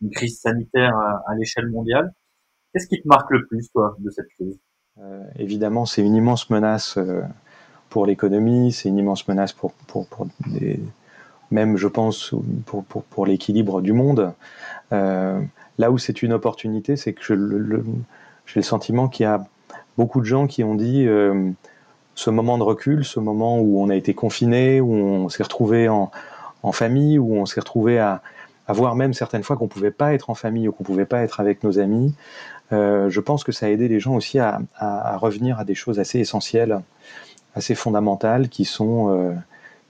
une 0.03 0.11
crise 0.11 0.41
sanitaire 0.41 0.97
à, 0.97 1.35
l'échelle 1.37 1.69
mondiale. 1.71 2.13
Qu'est-ce 2.75 2.89
qui 2.89 3.01
te 3.01 3.09
marque 3.09 3.31
le 3.31 3.47
plus, 3.47 3.71
toi, 3.73 3.97
de 3.99 4.11
cette 4.11 4.29
crise? 4.29 4.59
Évidemment, 5.37 5.87
c'est 5.87 6.03
une 6.03 6.15
immense 6.15 6.51
menace 6.51 6.99
pour 7.89 8.07
l'économie, 8.07 8.73
c'est 8.73 8.89
une 8.89 8.99
immense 8.99 9.27
menace 9.29 9.53
pour, 9.53 9.73
pour, 9.87 10.07
pour 10.09 10.27
des, 10.47 10.81
même, 11.51 11.77
je 11.77 11.89
pense, 11.89 12.35
pour, 12.67 12.85
pour, 12.85 13.05
pour 13.05 13.27
l'équilibre 13.27 13.81
du 13.81 13.93
monde. 13.93 14.33
Euh, 14.93 15.41
là 15.79 15.91
où 15.91 15.99
c'est 15.99 16.23
une 16.23 16.33
opportunité, 16.33 16.97
c'est 16.97 17.13
que 17.13 17.23
j'ai 17.25 17.37
le, 17.37 17.59
le, 17.59 18.63
sentiment 18.63 19.09
qu'il 19.09 19.25
y 19.25 19.27
a 19.27 19.47
beaucoup 19.97 20.21
de 20.21 20.27
gens 20.27 20.47
qui 20.47 20.65
ont 20.65 20.75
dit 20.75 21.07
euh, 21.07 21.51
ce 22.15 22.31
moment 22.31 22.59
de 22.59 22.63
recul, 22.63 23.05
ce 23.05 23.21
moment 23.21 23.61
où 23.61 23.81
on 23.81 23.89
a 23.89 23.97
été 23.97 24.15
confiné, 24.15 24.81
où 24.81 24.93
on 24.93 25.29
s'est 25.29 25.43
retrouvé 25.43 25.89
en, 25.89 26.11
en, 26.63 26.73
famille, 26.73 27.19
où 27.19 27.35
on 27.35 27.47
s'est 27.47 27.61
retrouvé 27.61 27.99
à, 27.99 28.23
à, 28.67 28.73
voir 28.73 28.95
même 28.95 29.15
certaines 29.15 29.43
fois 29.43 29.57
qu'on 29.57 29.69
pouvait 29.69 29.91
pas 29.91 30.15
être 30.15 30.31
en 30.31 30.35
famille 30.35 30.69
ou 30.69 30.73
qu'on 30.73 30.85
pouvait 30.85 31.07
pas 31.07 31.23
être 31.23 31.41
avec 31.41 31.65
nos 31.65 31.79
amis. 31.79 32.15
Euh, 32.73 33.11
je 33.11 33.21
pense 33.21 33.45
que 33.45 33.53
ça 33.53 33.67
a 33.67 33.69
aidé 33.69 33.89
les 33.89 34.01
gens 34.01 34.15
aussi 34.15 34.39
à, 34.39 34.61
à, 34.77 35.15
à, 35.15 35.17
revenir 35.17 35.59
à 35.59 35.65
des 35.65 35.75
choses 35.75 36.01
assez 36.01 36.19
essentielles 36.19 36.81
assez 37.55 37.75
fondamentales 37.75 38.49
qui 38.49 38.65
sont, 38.65 39.11
euh, 39.11 39.33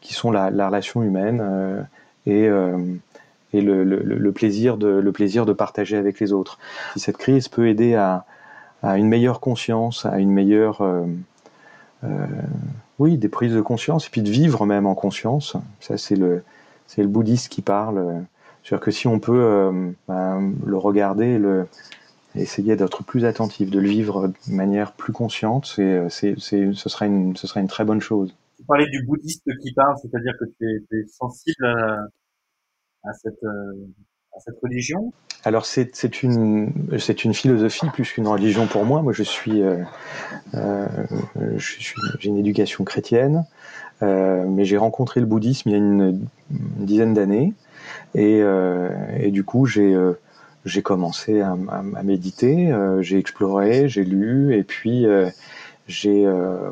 qui 0.00 0.14
sont 0.14 0.30
la, 0.30 0.50
la, 0.50 0.66
relation 0.66 1.02
humaine 1.02 1.40
euh, 1.42 1.82
et, 2.26 2.46
euh, 2.48 2.78
et 3.52 3.60
le, 3.60 3.84
le, 3.84 4.02
le, 4.02 4.32
plaisir 4.32 4.76
de, 4.76 4.88
le 4.88 5.12
plaisir 5.12 5.46
de 5.46 5.52
partager 5.52 5.96
avec 5.96 6.20
les 6.20 6.32
autres. 6.32 6.58
Si 6.94 7.00
cette 7.00 7.16
crise 7.16 7.48
peut 7.48 7.68
aider 7.68 7.94
à, 7.94 8.24
à 8.82 8.98
une 8.98 9.08
meilleure 9.08 9.40
conscience, 9.40 10.06
à 10.06 10.18
une 10.18 10.30
meilleure... 10.30 10.82
Euh, 10.82 12.26
oui, 12.98 13.16
des 13.16 13.30
prises 13.30 13.54
de 13.54 13.62
conscience, 13.62 14.06
et 14.06 14.10
puis 14.10 14.20
de 14.20 14.30
vivre 14.30 14.66
même 14.66 14.86
en 14.86 14.94
conscience. 14.94 15.56
Ça, 15.80 15.96
c'est 15.96 16.16
le, 16.16 16.44
c'est 16.86 17.02
le 17.02 17.08
bouddhiste 17.08 17.48
qui 17.48 17.62
parle. 17.62 18.24
C'est-à-dire 18.64 18.84
que 18.84 18.90
si 18.90 19.06
on 19.06 19.20
peut 19.20 19.44
euh, 19.44 19.90
ben, 20.08 20.54
le 20.64 20.76
regarder, 20.76 21.38
le, 21.38 21.66
essayer 22.34 22.76
d'être 22.76 23.04
plus 23.04 23.24
attentif, 23.26 23.70
de 23.70 23.78
le 23.78 23.88
vivre 23.88 24.28
de 24.28 24.52
manière 24.52 24.92
plus 24.92 25.12
consciente, 25.12 25.66
c'est, 25.66 26.08
c'est, 26.08 26.34
c'est, 26.38 26.72
ce, 26.72 26.88
serait 26.88 27.06
une, 27.06 27.36
ce 27.36 27.46
serait 27.46 27.60
une 27.60 27.68
très 27.68 27.84
bonne 27.84 28.00
chose. 28.00 28.34
Tu 28.56 28.64
parlais 28.64 28.88
du 28.88 29.04
bouddhiste 29.04 29.44
qui 29.62 29.72
parle, 29.74 29.94
c'est-à-dire 30.00 30.32
que 30.40 30.46
tu 30.58 30.66
es, 30.66 31.06
sensible 31.06 31.64
à, 31.66 31.98
à, 33.04 33.12
cette, 33.12 33.44
euh, 33.44 33.86
à 34.34 34.40
cette 34.40 34.58
religion? 34.62 35.12
Alors 35.44 35.66
c'est, 35.66 35.94
c'est, 35.94 36.22
une, 36.22 36.72
c'est 36.98 37.24
une 37.24 37.34
philosophie 37.34 37.86
plus 37.92 38.10
qu'une 38.10 38.26
religion 38.26 38.66
pour 38.66 38.86
moi. 38.86 39.02
Moi 39.02 39.12
je 39.12 39.22
suis, 39.22 39.62
euh, 39.62 39.82
euh, 40.54 40.88
je 41.56 41.80
suis 41.80 42.00
j'ai 42.18 42.30
une 42.30 42.38
éducation 42.38 42.82
chrétienne, 42.84 43.44
euh, 43.93 43.93
mais 44.46 44.64
j'ai 44.64 44.76
rencontré 44.76 45.20
le 45.20 45.26
bouddhisme 45.26 45.68
il 45.68 45.72
y 45.72 45.74
a 45.74 45.78
une, 45.78 46.26
dizaine 46.50 47.14
d'années 47.14 47.52
et, 48.14 48.40
euh, 48.42 48.88
et 49.18 49.30
du 49.30 49.44
coup 49.44 49.66
j'ai 49.66 49.96
j'ai 50.64 50.82
commencé 50.82 51.40
à, 51.42 51.56
méditer, 52.02 52.72
euh, 52.72 53.02
j'ai 53.02 53.18
exploré, 53.18 53.88
j'ai 53.88 54.04
lu, 54.04 54.54
et 54.56 54.62
puis 54.62 55.06
euh, 55.06 55.28
euh, 56.06 56.70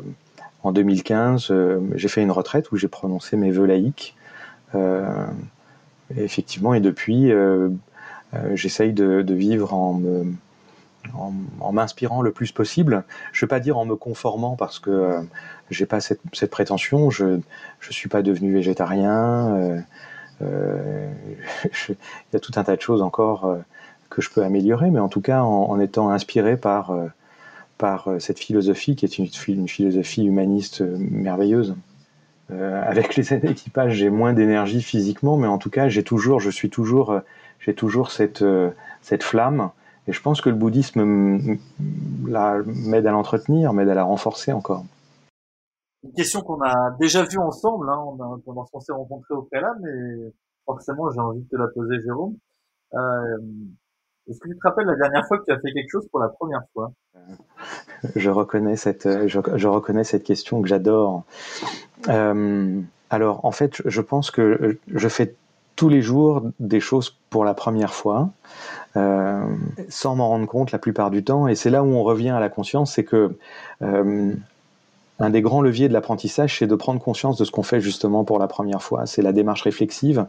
en 0.63 0.71
2015 0.71 1.53
j'ai 1.95 2.07
fait 2.07 2.21
une 2.21 2.31
retraite 2.31 2.71
où 2.71 2.77
j'ai 2.77 2.87
prononcé 2.87 3.37
mes 3.37 3.51
vœux 3.51 3.65
laïques. 3.65 4.15
effectivement, 6.17 6.73
et 6.73 6.79
depuis, 6.79 7.31
j'essaye 8.53 8.93
de, 8.93 9.21
de, 9.21 9.33
vivre 9.33 9.73
en 9.73 9.93
me 9.93 10.25
en, 11.15 11.71
m'inspirant 11.71 12.21
le 12.21 12.31
plus 12.31 12.51
possible. 12.51 13.03
Je 13.31 13.39
ne 13.39 13.41
veux 13.45 13.49
pas 13.49 13.59
dire 13.59 13.77
en 13.77 13.85
me 13.85 13.95
conformant 13.95 14.55
parce 14.55 14.79
que 14.79 14.89
euh, 14.89 15.21
j'ai 15.69 15.85
pas 15.85 15.99
cette, 16.01 16.21
cette, 16.33 16.51
prétention. 16.51 17.09
Je 17.09 17.25
ne 17.25 17.41
suis 17.89 18.09
pas 18.09 18.21
devenu 18.21 18.53
végétarien. 18.53 19.55
Euh, 19.55 19.79
euh, 20.41 21.11
il 21.89 21.95
y 22.33 22.35
a 22.35 22.39
tout 22.39 22.53
un 22.55 22.63
tas 22.63 22.75
de 22.75 22.81
choses 22.81 23.01
encore 23.01 23.63
que 24.13 24.21
je 24.21 24.29
peux 24.29 24.43
améliorer, 24.43 24.91
mais 24.91 24.99
en 24.99 25.09
tout 25.09 25.21
cas 25.21 25.41
en, 25.41 25.79
étant 25.79 26.09
inspiré 26.11 26.55
par, 26.55 26.91
euh, 26.91 27.07
par 27.77 28.07
euh, 28.07 28.19
cette 28.19 28.39
philosophie 28.39 28.95
qui 28.95 29.05
est 29.05 29.17
une, 29.17 29.27
une 29.47 29.67
philosophie 29.67 30.23
humaniste 30.23 30.81
euh, 30.81 30.97
merveilleuse. 30.99 31.75
Euh, 32.51 32.81
avec 32.85 33.15
les 33.15 33.33
années 33.33 33.55
j'ai 33.87 34.09
moins 34.09 34.33
d'énergie 34.33 34.83
physiquement, 34.83 35.37
mais 35.37 35.47
en 35.47 35.57
tout 35.57 35.71
cas, 35.71 35.89
j'ai 35.89 36.03
toujours, 36.03 36.39
je 36.39 36.51
suis 36.51 36.69
toujours, 36.69 37.21
j'ai 37.59 37.73
toujours 37.73 38.11
cette, 38.11 38.43
cette 39.01 39.23
flamme. 39.23 39.71
Et 40.07 40.13
je 40.13 40.21
pense 40.21 40.41
que 40.41 40.49
le 40.49 40.55
bouddhisme 40.55 41.57
m'aide 41.77 43.07
à 43.07 43.11
l'entretenir, 43.11 43.73
m'aide 43.73 43.89
à 43.89 43.93
la 43.93 44.03
renforcer 44.03 44.51
encore. 44.51 44.83
Une 46.03 46.13
question 46.13 46.41
qu'on 46.41 46.61
a 46.61 46.91
déjà 46.99 47.23
vue 47.23 47.37
ensemble, 47.37 47.89
hein, 47.89 48.03
on 48.05 48.19
a, 48.21 48.37
pendant 48.45 48.65
qu'on 48.65 48.81
s'est 48.81 48.91
rencontrés 48.91 49.33
au 49.33 49.43
préalable, 49.43 49.79
mais 49.81 50.33
forcément 50.65 51.09
j'ai 51.11 51.19
envie 51.21 51.41
de 51.41 51.47
te 51.47 51.55
la 51.55 51.67
poser, 51.67 52.01
Jérôme. 52.01 52.35
Euh, 52.93 53.37
est-ce 54.29 54.39
que 54.39 54.49
tu 54.49 54.57
te 54.57 54.67
rappelles 54.67 54.85
la 54.85 54.95
dernière 54.95 55.25
fois 55.27 55.37
que 55.37 55.45
tu 55.45 55.51
as 55.51 55.59
fait 55.59 55.71
quelque 55.71 55.89
chose 55.89 56.07
pour 56.09 56.19
la 56.19 56.29
première 56.29 56.63
fois? 56.73 56.91
Je 58.15 58.29
reconnais 58.29 58.75
cette, 58.75 59.27
je, 59.27 59.39
je, 59.55 59.67
reconnais 59.67 60.03
cette 60.03 60.23
question 60.23 60.61
que 60.61 60.67
j'adore. 60.67 61.23
Euh, 62.09 62.81
alors, 63.09 63.45
en 63.45 63.51
fait, 63.51 63.81
je 63.85 64.01
pense 64.01 64.31
que 64.31 64.77
je 64.87 65.07
fais 65.07 65.35
tous 65.75 65.89
les 65.89 66.01
jours 66.01 66.43
des 66.59 66.79
choses 66.79 67.17
pour 67.29 67.45
la 67.45 67.53
première 67.53 67.93
fois, 67.93 68.29
euh, 68.95 69.43
sans 69.89 70.15
m'en 70.15 70.29
rendre 70.29 70.45
compte 70.45 70.71
la 70.71 70.79
plupart 70.79 71.09
du 71.09 71.23
temps. 71.23 71.47
Et 71.47 71.55
c'est 71.55 71.69
là 71.69 71.83
où 71.83 71.87
on 71.87 72.03
revient 72.03 72.29
à 72.29 72.39
la 72.39 72.49
conscience, 72.49 72.93
c'est 72.93 73.03
que 73.03 73.35
euh, 73.81 74.33
un 75.19 75.29
des 75.29 75.41
grands 75.41 75.61
leviers 75.61 75.87
de 75.87 75.93
l'apprentissage, 75.93 76.59
c'est 76.59 76.67
de 76.67 76.75
prendre 76.75 76.99
conscience 76.99 77.37
de 77.37 77.45
ce 77.45 77.51
qu'on 77.51 77.63
fait 77.63 77.81
justement 77.81 78.23
pour 78.23 78.39
la 78.39 78.47
première 78.47 78.83
fois. 78.83 79.05
C'est 79.05 79.21
la 79.21 79.31
démarche 79.31 79.63
réflexive 79.63 80.25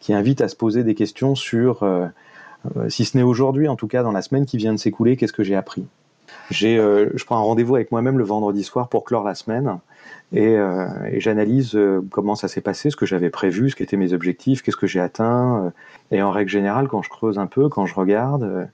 qui 0.00 0.12
invite 0.12 0.40
à 0.40 0.48
se 0.48 0.56
poser 0.56 0.84
des 0.84 0.94
questions 0.94 1.34
sur 1.34 1.82
euh, 2.76 2.88
si 2.88 3.04
ce 3.04 3.16
n'est 3.16 3.22
aujourd'hui, 3.22 3.68
en 3.68 3.76
tout 3.76 3.88
cas 3.88 4.02
dans 4.02 4.12
la 4.12 4.22
semaine 4.22 4.46
qui 4.46 4.56
vient 4.56 4.72
de 4.72 4.78
s'écouler, 4.78 5.16
qu'est-ce 5.16 5.32
que 5.32 5.44
j'ai 5.44 5.56
appris? 5.56 5.84
J'ai, 6.50 6.78
euh, 6.78 7.10
je 7.14 7.24
prends 7.24 7.36
un 7.36 7.42
rendez-vous 7.42 7.74
avec 7.76 7.90
moi-même 7.92 8.18
le 8.18 8.24
vendredi 8.24 8.64
soir 8.64 8.88
pour 8.88 9.04
clore 9.04 9.24
la 9.24 9.34
semaine 9.34 9.78
et, 10.32 10.56
euh, 10.56 10.86
et 11.10 11.20
j'analyse 11.20 11.74
euh, 11.74 12.00
comment 12.10 12.34
ça 12.34 12.48
s'est 12.48 12.60
passé, 12.60 12.90
ce 12.90 12.96
que 12.96 13.06
j'avais 13.06 13.30
prévu, 13.30 13.70
ce 13.70 13.76
qu'étaient 13.76 13.96
mes 13.96 14.12
objectifs, 14.12 14.62
qu'est-ce 14.62 14.76
que 14.76 14.86
j'ai 14.86 15.00
atteint. 15.00 15.72
Et 16.10 16.22
en 16.22 16.30
règle 16.30 16.50
générale, 16.50 16.88
quand 16.88 17.02
je 17.02 17.10
creuse 17.10 17.38
un 17.38 17.46
peu, 17.46 17.68
quand 17.68 17.86
je 17.86 17.94
regarde, 17.94 18.68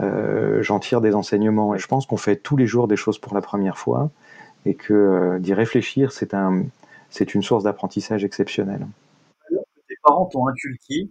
j'en 0.00 0.78
tire 0.78 1.00
des 1.00 1.14
enseignements. 1.14 1.74
Et 1.74 1.78
je 1.78 1.86
pense 1.86 2.06
qu'on 2.06 2.16
fait 2.16 2.36
tous 2.36 2.56
les 2.56 2.66
jours 2.66 2.88
des 2.88 2.96
choses 2.96 3.18
pour 3.18 3.34
la 3.34 3.40
première 3.40 3.78
fois 3.78 4.10
et 4.66 4.74
que 4.74 5.38
d'y 5.40 5.54
réfléchir, 5.54 6.12
c'est 6.12 6.34
un, 6.34 6.64
c'est 7.10 7.34
une 7.34 7.42
source 7.42 7.64
d'apprentissage 7.64 8.24
exceptionnelle. 8.24 8.86
Alors 9.50 9.64
que 9.74 9.80
tes 9.88 9.94
parents 10.02 10.26
t'ont 10.26 10.48
inculqué 10.48 11.10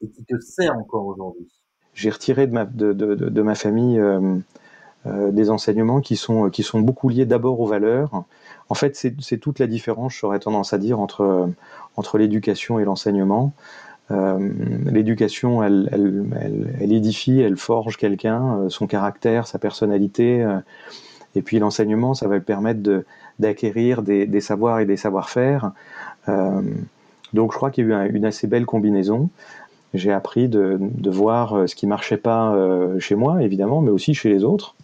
et 0.00 0.08
qui 0.08 0.24
te 0.24 0.38
sert 0.40 0.74
encore 0.76 1.06
aujourd'hui? 1.06 1.48
J'ai 1.94 2.10
retiré 2.10 2.46
de 2.46 2.52
ma, 2.52 2.64
de, 2.64 2.92
de, 2.94 3.14
de 3.14 3.42
ma 3.42 3.54
famille 3.54 3.98
euh, 3.98 4.38
des 5.04 5.50
enseignements 5.50 6.00
qui 6.00 6.16
sont, 6.16 6.48
qui 6.50 6.62
sont 6.62 6.80
beaucoup 6.80 7.08
liés 7.08 7.26
d'abord 7.26 7.60
aux 7.60 7.66
valeurs. 7.66 8.24
En 8.68 8.74
fait, 8.74 8.96
c'est 8.96 9.38
toute 9.38 9.58
la 9.58 9.66
différence, 9.66 10.14
j'aurais 10.14 10.38
tendance 10.38 10.72
à 10.72 10.78
dire, 10.78 11.00
entre, 11.00 11.50
entre 11.96 12.18
l'éducation 12.18 12.78
et 12.78 12.84
l'enseignement. 12.84 13.52
Euh, 14.10 14.50
l'éducation, 14.86 15.62
elle, 15.62 15.88
elle, 15.92 16.68
elle, 16.80 16.92
édifie, 16.92 17.40
elle 17.40 17.56
forge 17.56 17.96
quelqu'un, 17.96 18.58
euh, 18.58 18.68
son 18.68 18.86
caractère, 18.86 19.46
sa 19.46 19.58
personnalité. 19.58 20.42
Euh, 20.42 20.58
et 21.34 21.42
puis 21.42 21.58
l'enseignement, 21.58 22.14
ça 22.14 22.28
va 22.28 22.36
lui 22.36 22.44
permettre 22.44 23.04
d'acquérir 23.38 24.02
des, 24.02 24.26
des, 24.26 24.40
savoirs 24.40 24.80
et 24.80 24.84
des 24.84 24.98
savoir-faire. 24.98 25.72
donc 27.32 27.52
je 27.52 27.56
crois 27.56 27.70
qu'il 27.70 27.88
y 27.88 27.92
a 27.92 28.06
eu 28.06 28.14
une 28.14 28.26
assez 28.26 28.46
belle 28.46 28.66
combinaison 28.66 29.30
j'ai 29.94 30.12
appris 30.12 30.48
de, 30.48 30.78
de, 30.80 31.10
voir 31.10 31.54
euh, 31.54 31.66
ce 31.66 31.74
qui 31.74 31.86
marchait 31.86 32.16
pas 32.16 32.54
euh, 32.54 32.98
chez 32.98 33.14
moi, 33.14 33.42
évidemment, 33.42 33.80
mais 33.80 33.90
aussi 33.90 34.14
chez 34.14 34.28
les 34.28 34.44
autres. 34.44 34.74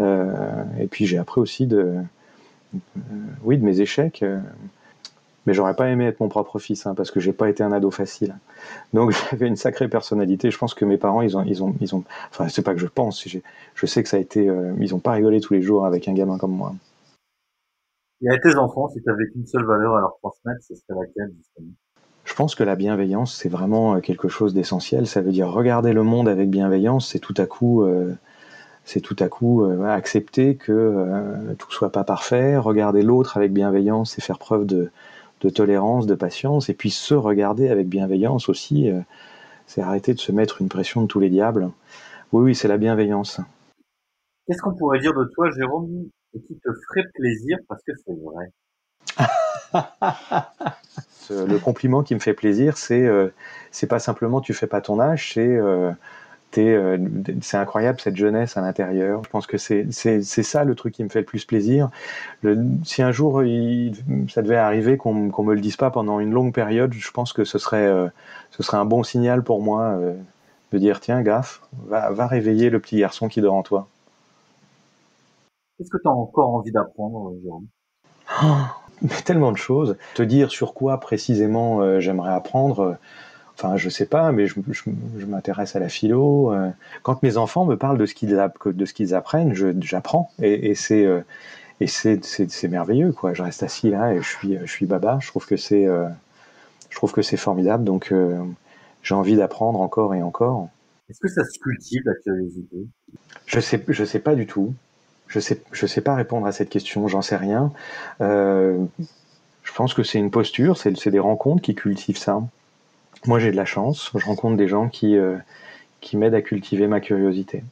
Euh, 0.00 0.64
et 0.78 0.86
puis 0.86 1.06
j'ai 1.06 1.18
appris 1.18 1.40
aussi 1.40 1.66
de, 1.66 1.96
euh, 2.74 2.80
oui, 3.42 3.58
de 3.58 3.64
mes 3.64 3.80
échecs. 3.80 4.24
mais 5.46 5.54
j'aurais 5.54 5.74
pas 5.74 5.88
aimé 5.88 6.06
être 6.06 6.20
mon 6.20 6.28
propre 6.28 6.58
fils, 6.58 6.86
hein, 6.86 6.94
parce 6.94 7.10
que 7.10 7.20
j'ai 7.20 7.32
pas 7.32 7.48
été 7.48 7.62
un 7.62 7.72
ado 7.72 7.90
facile. 7.90 8.36
Donc 8.92 9.12
j'avais 9.30 9.46
une 9.46 9.56
sacrée 9.56 9.88
personnalité. 9.88 10.50
Je 10.50 10.58
pense 10.58 10.74
que 10.74 10.84
mes 10.84 10.98
parents, 10.98 11.22
ils 11.22 11.36
ont, 11.36 11.44
ils 11.44 11.62
ont, 11.62 11.74
ils 11.80 11.94
ont. 11.94 12.04
Enfin, 12.30 12.48
c'est 12.48 12.62
pas 12.62 12.74
que 12.74 12.80
je 12.80 12.86
pense. 12.86 13.26
Je 13.26 13.86
sais 13.86 14.02
que 14.02 14.08
ça 14.08 14.16
a 14.16 14.20
été. 14.20 14.50
ils 14.80 14.94
ont 14.94 15.00
pas 15.00 15.12
rigolé 15.12 15.40
tous 15.40 15.54
les 15.54 15.62
jours 15.62 15.86
avec 15.86 16.08
un 16.08 16.14
gamin 16.14 16.38
comme 16.38 16.52
moi. 16.52 16.74
Et 18.22 18.28
à 18.28 18.38
tes 18.38 18.54
enfants, 18.56 18.88
si 18.88 19.02
tu 19.02 19.10
avais 19.10 19.26
qu'une 19.30 19.46
seule 19.46 19.64
valeur 19.64 19.96
à 19.96 20.00
leur 20.00 20.16
transmettre, 20.18 20.62
ce 20.62 20.74
serait 20.74 20.98
laquelle 21.00 21.32
justement? 21.36 21.72
Je 22.24 22.34
pense 22.34 22.54
que 22.54 22.62
la 22.62 22.76
bienveillance, 22.76 23.34
c'est 23.34 23.48
vraiment 23.48 23.96
euh, 23.96 24.00
quelque 24.00 24.28
chose 24.28 24.54
d'essentiel. 24.54 25.06
Ça 25.06 25.20
veut 25.20 25.32
dire 25.32 25.48
regarder 25.48 25.92
le 25.92 26.02
monde 26.02 26.28
avec 26.28 26.50
bienveillance, 26.50 27.08
c'est 27.08 27.18
tout 27.18 27.34
à 27.38 27.46
coup, 27.46 27.82
euh, 27.82 28.14
c'est 28.90 29.00
tout 29.00 29.16
à 29.20 29.28
coup 29.28 29.62
euh, 29.62 29.84
accepter 29.84 30.56
que 30.56 30.72
euh, 30.72 31.54
tout 31.54 31.70
soit 31.70 31.92
pas 31.92 32.02
parfait. 32.02 32.56
Regarder 32.56 33.02
l'autre 33.02 33.36
avec 33.36 33.52
bienveillance, 33.52 34.14
c'est 34.14 34.20
faire 34.20 34.40
preuve 34.40 34.66
de, 34.66 34.90
de, 35.42 35.48
tolérance, 35.48 36.08
de 36.08 36.16
patience, 36.16 36.68
et 36.68 36.74
puis 36.74 36.90
se 36.90 37.14
regarder 37.14 37.68
avec 37.68 37.88
bienveillance 37.88 38.48
aussi, 38.48 38.90
euh, 38.90 38.98
c'est 39.66 39.80
arrêter 39.80 40.12
de 40.12 40.18
se 40.18 40.32
mettre 40.32 40.60
une 40.60 40.68
pression 40.68 41.02
de 41.02 41.06
tous 41.06 41.20
les 41.20 41.30
diables. 41.30 41.70
Oui, 42.32 42.42
oui, 42.42 42.56
c'est 42.56 42.66
la 42.66 42.78
bienveillance. 42.78 43.40
Qu'est-ce 44.48 44.60
qu'on 44.60 44.74
pourrait 44.74 44.98
dire 44.98 45.14
de 45.14 45.30
toi, 45.34 45.52
Jérôme, 45.52 46.08
et 46.34 46.40
qui 46.40 46.56
te 46.56 46.70
ferait 46.88 47.06
plaisir 47.14 47.58
parce 47.68 47.84
que 47.84 47.92
c'est 48.04 48.16
vrai? 48.24 48.50
Le 51.30 51.58
compliment 51.58 52.02
qui 52.02 52.16
me 52.16 52.20
fait 52.20 52.34
plaisir, 52.34 52.76
c'est 52.76 53.06
euh, 53.06 53.28
c'est 53.70 53.86
pas 53.86 54.00
simplement 54.00 54.40
tu 54.40 54.52
fais 54.52 54.66
pas 54.66 54.80
ton 54.80 54.98
âge, 54.98 55.34
c'est 55.34 55.60
euh, 56.58 56.98
c'est 57.40 57.56
incroyable 57.56 58.00
cette 58.00 58.16
jeunesse 58.16 58.56
à 58.56 58.60
l'intérieur. 58.60 59.22
Je 59.24 59.30
pense 59.30 59.46
que 59.46 59.58
c'est 59.58 59.92
ça 59.92 60.64
le 60.64 60.74
truc 60.74 60.94
qui 60.94 61.04
me 61.04 61.08
fait 61.08 61.20
le 61.20 61.24
plus 61.24 61.44
plaisir. 61.44 61.90
si 62.84 63.02
un 63.02 63.12
jour 63.12 63.42
ça 64.28 64.42
devait 64.42 64.56
arriver 64.56 64.96
qu'on 64.96 65.14
ne 65.14 65.30
me 65.30 65.54
le 65.54 65.60
dise 65.60 65.76
pas 65.76 65.90
pendant 65.90 66.20
une 66.20 66.32
longue 66.32 66.52
période, 66.52 66.92
je 66.92 67.10
pense 67.10 67.32
que 67.32 67.44
ce 67.44 67.58
serait, 67.58 67.86
euh, 67.86 68.08
ce 68.50 68.62
serait 68.62 68.78
un 68.78 68.84
bon 68.84 69.02
signal 69.02 69.42
pour 69.42 69.62
moi 69.62 69.96
euh, 69.98 70.14
de 70.72 70.78
dire 70.78 71.00
tiens, 71.00 71.22
gaffe, 71.22 71.62
va, 71.86 72.10
va 72.10 72.26
réveiller 72.26 72.70
le 72.70 72.80
petit 72.80 72.98
garçon 72.98 73.28
qui 73.28 73.40
dort 73.40 73.54
en 73.54 73.62
toi. 73.62 73.88
Qu'est-ce 75.78 75.90
que 75.90 75.98
tu 76.02 76.08
as 76.08 76.12
encore 76.12 76.50
envie 76.50 76.72
d'apprendre, 76.72 77.32
Jérôme? 77.42 77.66
Oh, 78.42 79.06
Tellement 79.24 79.52
de 79.52 79.56
choses. 79.56 79.96
Te 80.14 80.22
dire 80.22 80.50
sur 80.50 80.74
quoi 80.74 81.00
précisément 81.00 82.00
j'aimerais 82.00 82.32
apprendre 82.32 82.98
Enfin, 83.62 83.76
je 83.76 83.90
sais 83.90 84.06
pas, 84.06 84.32
mais 84.32 84.46
je, 84.46 84.54
m'intéresse 85.26 85.76
à 85.76 85.80
la 85.80 85.90
philo. 85.90 86.50
Euh. 86.50 86.70
Quand 87.02 87.22
mes 87.22 87.36
enfants 87.36 87.66
me 87.66 87.76
parlent 87.76 87.98
de 87.98 88.06
ce 88.06 88.14
qu'ils, 88.14 88.30
de 88.30 88.84
ce 88.86 88.94
qu'ils 88.94 89.14
apprennent, 89.14 89.52
j'apprends. 89.82 90.30
Et, 90.40 90.74
c'est, 90.74 91.04
euh, 91.04 91.20
et 91.80 91.86
c'est, 91.86 92.68
merveilleux, 92.68 93.12
quoi. 93.12 93.34
Je 93.34 93.42
reste 93.42 93.62
assis 93.62 93.90
là 93.90 94.14
et 94.14 94.22
je 94.22 94.26
suis, 94.26 94.56
je 94.64 94.70
suis 94.70 94.86
baba. 94.86 95.18
Je 95.20 95.28
trouve 95.28 95.44
que 95.44 95.58
c'est, 95.58 95.84
euh, 95.84 96.08
je 96.88 96.96
trouve 96.96 97.12
que 97.12 97.20
c'est 97.20 97.36
formidable. 97.36 97.84
Donc, 97.84 98.14
j'ai 99.02 99.14
envie 99.14 99.36
d'apprendre 99.36 99.82
encore 99.82 100.14
et 100.14 100.22
encore. 100.22 100.70
Est-ce 101.10 101.20
que 101.20 101.28
ça 101.28 101.44
se 101.44 101.58
cultive 101.58 102.00
la 102.06 102.14
curiosité? 102.14 102.86
Je 103.44 103.60
sais, 103.60 103.84
je 103.86 104.04
sais 104.06 104.20
pas 104.20 104.36
du 104.36 104.46
tout. 104.46 104.72
Je 105.28 105.38
sais, 105.38 105.60
je 105.72 105.84
sais 105.84 106.00
pas 106.00 106.14
répondre 106.14 106.46
à 106.46 106.52
cette 106.52 106.70
question. 106.70 107.08
J'en 107.08 107.20
sais 107.20 107.36
rien. 107.36 107.72
je 108.18 108.86
pense 109.74 109.92
que 109.92 110.02
c'est 110.02 110.18
une 110.18 110.30
posture, 110.30 110.78
c'est 110.78 111.08
des 111.08 111.18
rencontres 111.18 111.60
qui 111.60 111.74
cultivent 111.74 112.16
ça. 112.16 112.40
Moi, 113.26 113.38
j'ai 113.38 113.50
de 113.50 113.56
la 113.56 113.64
chance. 113.64 114.10
Je 114.16 114.24
rencontre 114.24 114.56
des 114.56 114.68
gens 114.68 114.88
qui, 114.88 115.16
euh, 115.16 115.36
qui 116.00 116.16
m'aident 116.16 116.34
à 116.34 116.42
cultiver 116.42 116.86
ma 116.86 117.00
curiosité. 117.00 117.62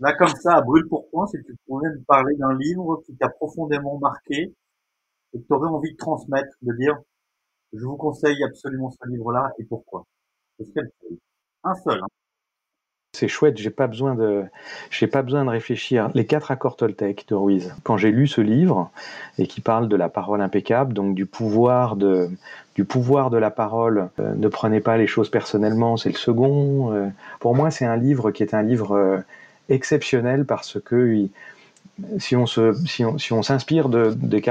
Là, 0.00 0.12
comme 0.14 0.28
ça, 0.28 0.56
à 0.56 0.62
brûle 0.62 0.86
pour 0.88 1.08
point, 1.10 1.26
si 1.26 1.38
tu 1.44 1.54
pouvais 1.66 1.88
me 1.88 2.02
parler 2.04 2.34
d'un 2.36 2.56
livre 2.58 3.02
qui 3.06 3.16
t'a 3.16 3.28
profondément 3.28 3.98
marqué 3.98 4.52
et 5.32 5.38
que 5.38 5.46
tu 5.46 5.52
aurais 5.52 5.68
envie 5.68 5.92
de 5.92 5.96
transmettre, 5.96 6.54
de 6.62 6.74
dire, 6.74 6.98
je 7.72 7.84
vous 7.84 7.96
conseille 7.96 8.42
absolument 8.44 8.90
ce 8.90 9.08
livre-là 9.08 9.52
et 9.58 9.64
pourquoi. 9.64 10.04
Un 11.64 11.74
seul. 11.74 12.00
Hein 12.02 12.15
c'est 13.16 13.28
chouette, 13.28 13.56
j'ai 13.56 13.70
pas 13.70 13.86
besoin 13.86 14.14
de, 14.14 14.44
j'ai 14.90 15.06
pas 15.06 15.22
besoin 15.22 15.44
de 15.44 15.50
réfléchir. 15.50 16.10
Les 16.14 16.26
quatre 16.26 16.50
accords 16.50 16.76
Toltec 16.76 17.24
de 17.28 17.34
Ruiz. 17.34 17.74
Quand 17.82 17.96
j'ai 17.96 18.10
lu 18.10 18.26
ce 18.26 18.40
livre 18.40 18.90
et 19.38 19.46
qui 19.46 19.60
parle 19.60 19.88
de 19.88 19.96
la 19.96 20.08
parole 20.08 20.40
impeccable, 20.40 20.92
donc 20.92 21.14
du 21.14 21.24
pouvoir 21.26 21.96
de, 21.96 22.28
du 22.74 22.84
pouvoir 22.84 23.30
de 23.30 23.38
la 23.38 23.50
parole, 23.50 24.10
euh, 24.20 24.34
ne 24.34 24.48
prenez 24.48 24.80
pas 24.80 24.98
les 24.98 25.06
choses 25.06 25.30
personnellement, 25.30 25.96
c'est 25.96 26.10
le 26.10 26.16
second. 26.16 26.92
Euh, 26.92 27.08
pour 27.40 27.56
moi, 27.56 27.70
c'est 27.70 27.86
un 27.86 27.96
livre 27.96 28.30
qui 28.30 28.42
est 28.42 28.54
un 28.54 28.62
livre 28.62 28.92
euh, 28.92 29.18
exceptionnel 29.70 30.44
parce 30.44 30.78
que 30.80 31.26
si 32.18 32.36
on 32.36 32.44
se, 32.44 32.74
si 32.86 33.04
on, 33.04 33.16
si 33.16 33.32
on 33.32 33.42
s'inspire 33.42 33.88
de, 33.88 34.12
des, 34.14 34.42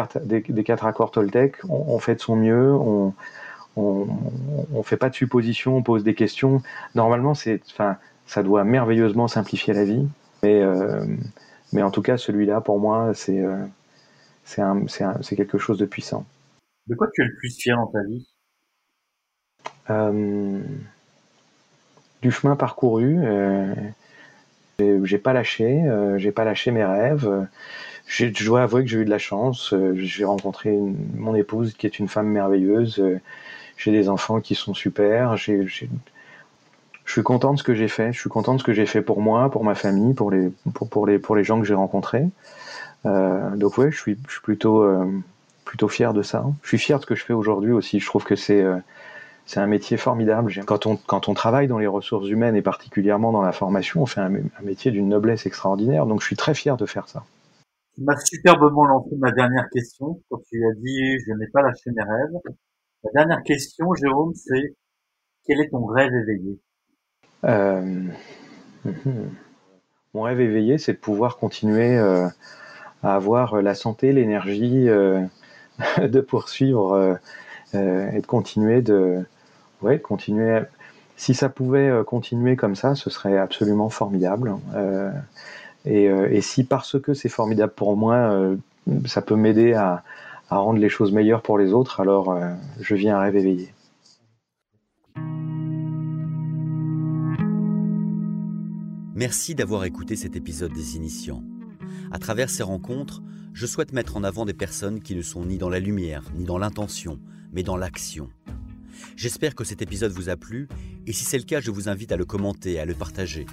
des, 0.42 0.64
quatre 0.64 0.86
accords 0.86 1.12
Toltec, 1.12 1.58
on, 1.70 2.00
fait 2.00 2.16
de 2.16 2.20
son 2.20 2.36
mieux, 2.36 2.74
on, 2.74 3.14
on, 3.78 4.08
on 4.74 4.82
fait 4.82 4.98
pas 4.98 5.10
de 5.10 5.16
suppositions, 5.16 5.78
on 5.78 5.84
pose 5.84 6.04
des 6.04 6.16
questions. 6.16 6.64
Normalement, 6.96 7.36
c'est, 7.36 7.62
enfin, 7.70 7.98
ça 8.26 8.44
doit 8.44 8.64
merveilleusement 8.64 9.28
simplifier 9.28 9.74
la 9.74 9.86
vie. 9.86 10.08
Mais, 10.44 10.62
euh, 10.62 11.06
mais 11.74 11.82
en 11.82 11.92
tout 11.92 12.02
cas, 12.02 12.18
celui-là, 12.18 12.62
pour 12.62 12.80
moi, 12.80 13.14
c'est 13.14 13.42
euh, 13.42 13.66
c'est 14.46 15.36
quelque 15.36 15.58
chose 15.58 15.78
de 15.78 15.86
puissant. 15.86 16.26
De 16.88 16.96
quoi 16.96 17.08
tu 17.14 17.22
es 17.22 17.26
le 17.26 17.36
plus 17.36 17.56
fier 17.56 17.76
dans 17.78 17.88
ta 17.88 18.04
vie? 18.04 18.28
Euh, 19.90 20.62
Du 22.22 22.32
chemin 22.32 22.56
parcouru. 22.56 23.18
j'ai 24.80 25.18
pas 25.18 25.34
lâché, 25.34 25.84
j'ai 26.18 26.32
pas 26.32 26.44
lâché 26.44 26.72
mes 26.72 26.86
rêves. 26.86 27.48
Je 28.08 28.46
dois 28.46 28.64
avouer 28.64 28.84
que 28.84 28.90
j'ai 28.90 29.00
eu 29.00 29.06
de 29.06 29.10
la 29.10 29.18
chance. 29.18 29.74
J'ai 29.96 30.26
rencontré 30.26 30.72
mon 31.16 31.36
épouse 31.36 31.74
qui 31.74 31.88
est 31.88 32.00
une 32.00 32.08
femme 32.08 32.28
merveilleuse. 32.28 33.04
J'ai 33.78 33.92
des 33.92 34.10
enfants 34.10 34.42
qui 34.42 34.56
sont 34.56 34.74
super. 34.74 35.38
J'ai 35.38 35.68
je 37.06 37.12
suis 37.12 37.24
content 37.24 37.54
de 37.54 37.60
ce 37.60 37.64
que 37.64 37.74
j'ai 37.76 37.88
fait. 37.88 38.12
Je 38.12 38.20
suis 38.20 38.30
content 38.30 38.56
de 38.56 38.60
ce 38.60 38.64
que 38.64 38.74
j'ai 38.74 38.86
fait 38.86 39.02
pour 39.02 39.22
moi, 39.22 39.50
pour 39.50 39.64
ma 39.64 39.76
famille, 39.76 40.14
pour 40.14 40.32
les, 40.32 40.52
pour, 40.74 40.90
pour 40.90 41.08
les, 41.08 41.20
pour 41.20 41.36
les 41.36 41.44
gens 41.44 41.60
que 41.60 41.66
j'ai 41.66 41.74
rencontrés. 41.76 42.28
Euh, 43.06 43.56
donc 43.56 43.78
ouais, 43.78 43.92
je 43.92 43.98
suis, 43.98 44.18
je 44.28 44.34
suis 44.34 44.42
plutôt, 44.42 44.82
euh, 44.82 45.06
plutôt 45.64 45.88
fier 45.88 46.14
de 46.14 46.24
ça. 46.24 46.46
Je 46.64 46.68
suis 46.70 46.78
fier 46.80 46.98
de 46.98 47.04
ce 47.04 47.08
que 47.08 47.16
je 47.16 47.24
fais 47.24 47.34
aujourd'hui 47.34 47.72
aussi. 47.72 48.00
Je 48.00 48.06
trouve 48.08 48.24
que 48.24 48.36
c'est, 48.36 48.62
euh, 48.62 48.78
c'est 49.46 49.60
un 49.60 49.68
métier 49.68 49.98
formidable. 49.98 50.52
Quand 50.66 50.88
on, 50.88 50.98
quand 50.98 51.30
on 51.30 51.36
travaille 51.36 51.68
dans 51.68 51.78
les 51.78 51.88
ressources 51.88 52.28
humaines 52.28 52.56
et 52.56 52.64
particulièrement 52.64 53.32
dans 53.32 53.44
la 53.44 53.52
formation, 53.52 54.02
on 54.02 54.06
fait 54.08 54.22
un, 54.22 54.34
un 54.34 54.64
métier 54.64 54.92
d'une 54.92 55.10
noblesse 55.10 55.46
extraordinaire. 55.46 56.08
Donc 56.08 56.22
je 56.22 56.26
suis 56.26 56.36
très 56.36 56.56
fier 56.56 56.76
de 56.78 56.86
faire 56.86 57.08
ça. 57.08 57.24
Tu 57.96 58.04
m'as 58.04 58.18
superbement 58.18 58.86
lancé 58.86 59.16
ma 59.18 59.32
dernière 59.32 59.70
question 59.72 60.20
quand 60.30 60.42
tu 60.50 60.66
as 60.66 60.74
dit 60.82 61.20
je 61.26 61.34
n'ai 61.34 61.48
pas 61.54 61.62
lâché 61.62 61.92
mes 61.96 62.04
rêves. 62.04 62.56
La 63.04 63.12
dernière 63.14 63.44
question, 63.44 63.94
Jérôme, 63.94 64.34
c'est 64.34 64.76
quel 65.46 65.62
est 65.62 65.70
ton 65.70 65.86
rêve 65.86 66.12
éveillé? 66.12 66.60
Euh, 67.46 67.82
mhm. 68.86 69.30
mon 70.14 70.22
rêve 70.24 70.42
éveillé, 70.42 70.78
c'est 70.78 70.94
de 70.94 70.98
pouvoir 70.98 71.38
continuer 71.38 71.98
euh, 71.98 72.28
à 73.04 73.16
avoir 73.16 73.62
la 73.62 73.76
santé, 73.76 74.12
l'énergie 74.12 74.90
euh, 74.90 75.22
de 76.02 76.22
poursuivre 76.22 77.18
et 77.74 78.22
de 78.22 78.26
continuer 78.26 78.82
de, 78.82 79.26
ouais, 79.82 80.00
continuer. 80.00 80.62
Si 81.18 81.34
ça 81.34 81.50
pouvait 81.50 81.92
continuer 82.06 82.56
comme 82.56 82.76
ça, 82.76 82.96
ce 82.96 83.10
serait 83.10 83.38
absolument 83.38 83.90
formidable. 83.90 84.56
Et, 85.86 86.42
si 86.42 86.64
parce 86.64 87.00
que 87.02 87.14
c'est 87.14 87.30
formidable 87.30 87.74
pour 87.76 87.98
moi, 87.98 88.56
ça 89.06 89.22
peut 89.22 89.36
m'aider 89.36 89.74
à, 89.74 90.04
à, 90.50 90.58
rendre 90.58 90.80
les 90.80 90.88
choses 90.88 91.12
meilleures 91.12 91.42
pour 91.42 91.58
les 91.58 91.74
autres, 91.74 92.00
alors 92.00 92.38
je 92.80 92.96
viens 92.96 93.18
un 93.18 93.20
rêve 93.20 93.36
éveillé. 93.36 93.74
Merci 99.18 99.56
d'avoir 99.56 99.86
écouté 99.86 100.18
cet 100.18 100.36
épisode 100.36 100.74
des 100.74 100.98
Initiants. 100.98 101.42
À 102.12 102.20
travers 102.20 102.50
ces 102.50 102.64
rencontres, 102.64 103.24
je 103.54 103.66
souhaite 103.66 103.94
mettre 103.94 104.18
en 104.18 104.26
avant 104.26 104.44
des 104.44 104.54
personnes 104.54 105.00
qui 105.00 105.16
ne 105.16 105.22
sont 105.22 105.46
ni 105.46 105.58
dans 105.58 105.70
la 105.70 105.80
lumière, 105.80 106.22
ni 106.36 106.44
dans 106.44 106.58
l'intention, 106.58 107.18
mais 107.54 107.64
dans 107.64 107.78
l'action. 107.78 108.28
J'espère 109.16 109.56
que 109.56 109.64
cet 109.64 109.82
épisode 109.82 110.12
vous 110.12 110.28
a 110.28 110.36
plu, 110.36 110.68
et 111.08 111.14
si 111.14 111.24
c'est 111.24 111.38
le 111.38 111.46
cas, 111.46 111.62
je 111.62 111.72
vous 111.72 111.88
invite 111.88 112.12
à 112.12 112.18
le 112.18 112.26
commenter 112.26 112.74
et 112.74 112.80
à 112.82 112.86
le 112.86 112.94
partager. 112.94 113.46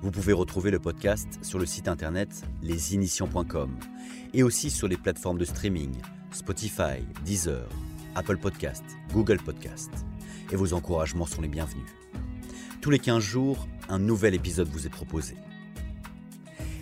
Vous 0.00 0.10
pouvez 0.10 0.32
retrouver 0.32 0.70
le 0.70 0.78
podcast 0.78 1.28
sur 1.42 1.58
le 1.58 1.66
site 1.66 1.88
internet 1.88 2.40
lesinitiants.com 2.62 3.76
et 4.32 4.42
aussi 4.42 4.70
sur 4.70 4.88
les 4.88 4.96
plateformes 4.96 5.36
de 5.36 5.44
streaming 5.44 5.92
Spotify, 6.30 7.04
Deezer, 7.26 7.68
Apple 8.14 8.38
Podcast, 8.38 8.84
Google 9.12 9.36
Podcast. 9.44 9.90
Et 10.50 10.56
vos 10.56 10.72
encouragements 10.72 11.26
sont 11.26 11.42
les 11.42 11.48
bienvenus. 11.48 11.84
Tous 12.80 12.90
les 12.90 12.98
15 12.98 13.22
jours, 13.22 13.66
un 13.88 13.98
nouvel 13.98 14.34
épisode 14.34 14.68
vous 14.68 14.86
est 14.86 14.90
proposé. 14.90 15.34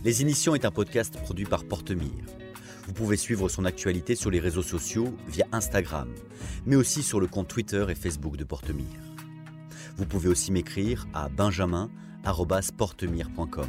Les 0.04 0.22
Initiants 0.22 0.54
est 0.54 0.64
un 0.64 0.70
podcast 0.70 1.18
produit 1.22 1.44
par 1.44 1.64
Portemire. 1.64 2.24
Vous 2.86 2.92
pouvez 2.92 3.16
suivre 3.16 3.48
son 3.48 3.64
actualité 3.64 4.14
sur 4.16 4.30
les 4.30 4.40
réseaux 4.40 4.62
sociaux 4.62 5.14
via 5.28 5.46
Instagram, 5.52 6.08
mais 6.66 6.76
aussi 6.76 7.02
sur 7.02 7.20
le 7.20 7.26
compte 7.26 7.48
Twitter 7.48 7.86
et 7.88 7.94
Facebook 7.94 8.36
de 8.36 8.44
Portemire. 8.44 9.00
Vous 9.96 10.06
pouvez 10.06 10.28
aussi 10.28 10.52
m'écrire 10.52 11.06
à 11.14 11.28
benjamin.portemire.com 11.28 13.68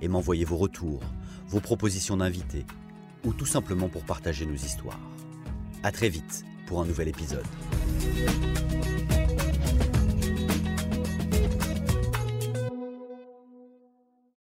et 0.00 0.08
m'envoyer 0.08 0.44
vos 0.44 0.56
retours, 0.56 1.02
vos 1.48 1.60
propositions 1.60 2.16
d'invités 2.16 2.64
ou 3.24 3.32
tout 3.32 3.46
simplement 3.46 3.88
pour 3.88 4.04
partager 4.04 4.46
nos 4.46 4.54
histoires. 4.54 5.00
A 5.82 5.90
très 5.90 6.08
vite 6.08 6.44
pour 6.66 6.80
un 6.80 6.86
nouvel 6.86 7.08
épisode. 7.08 7.44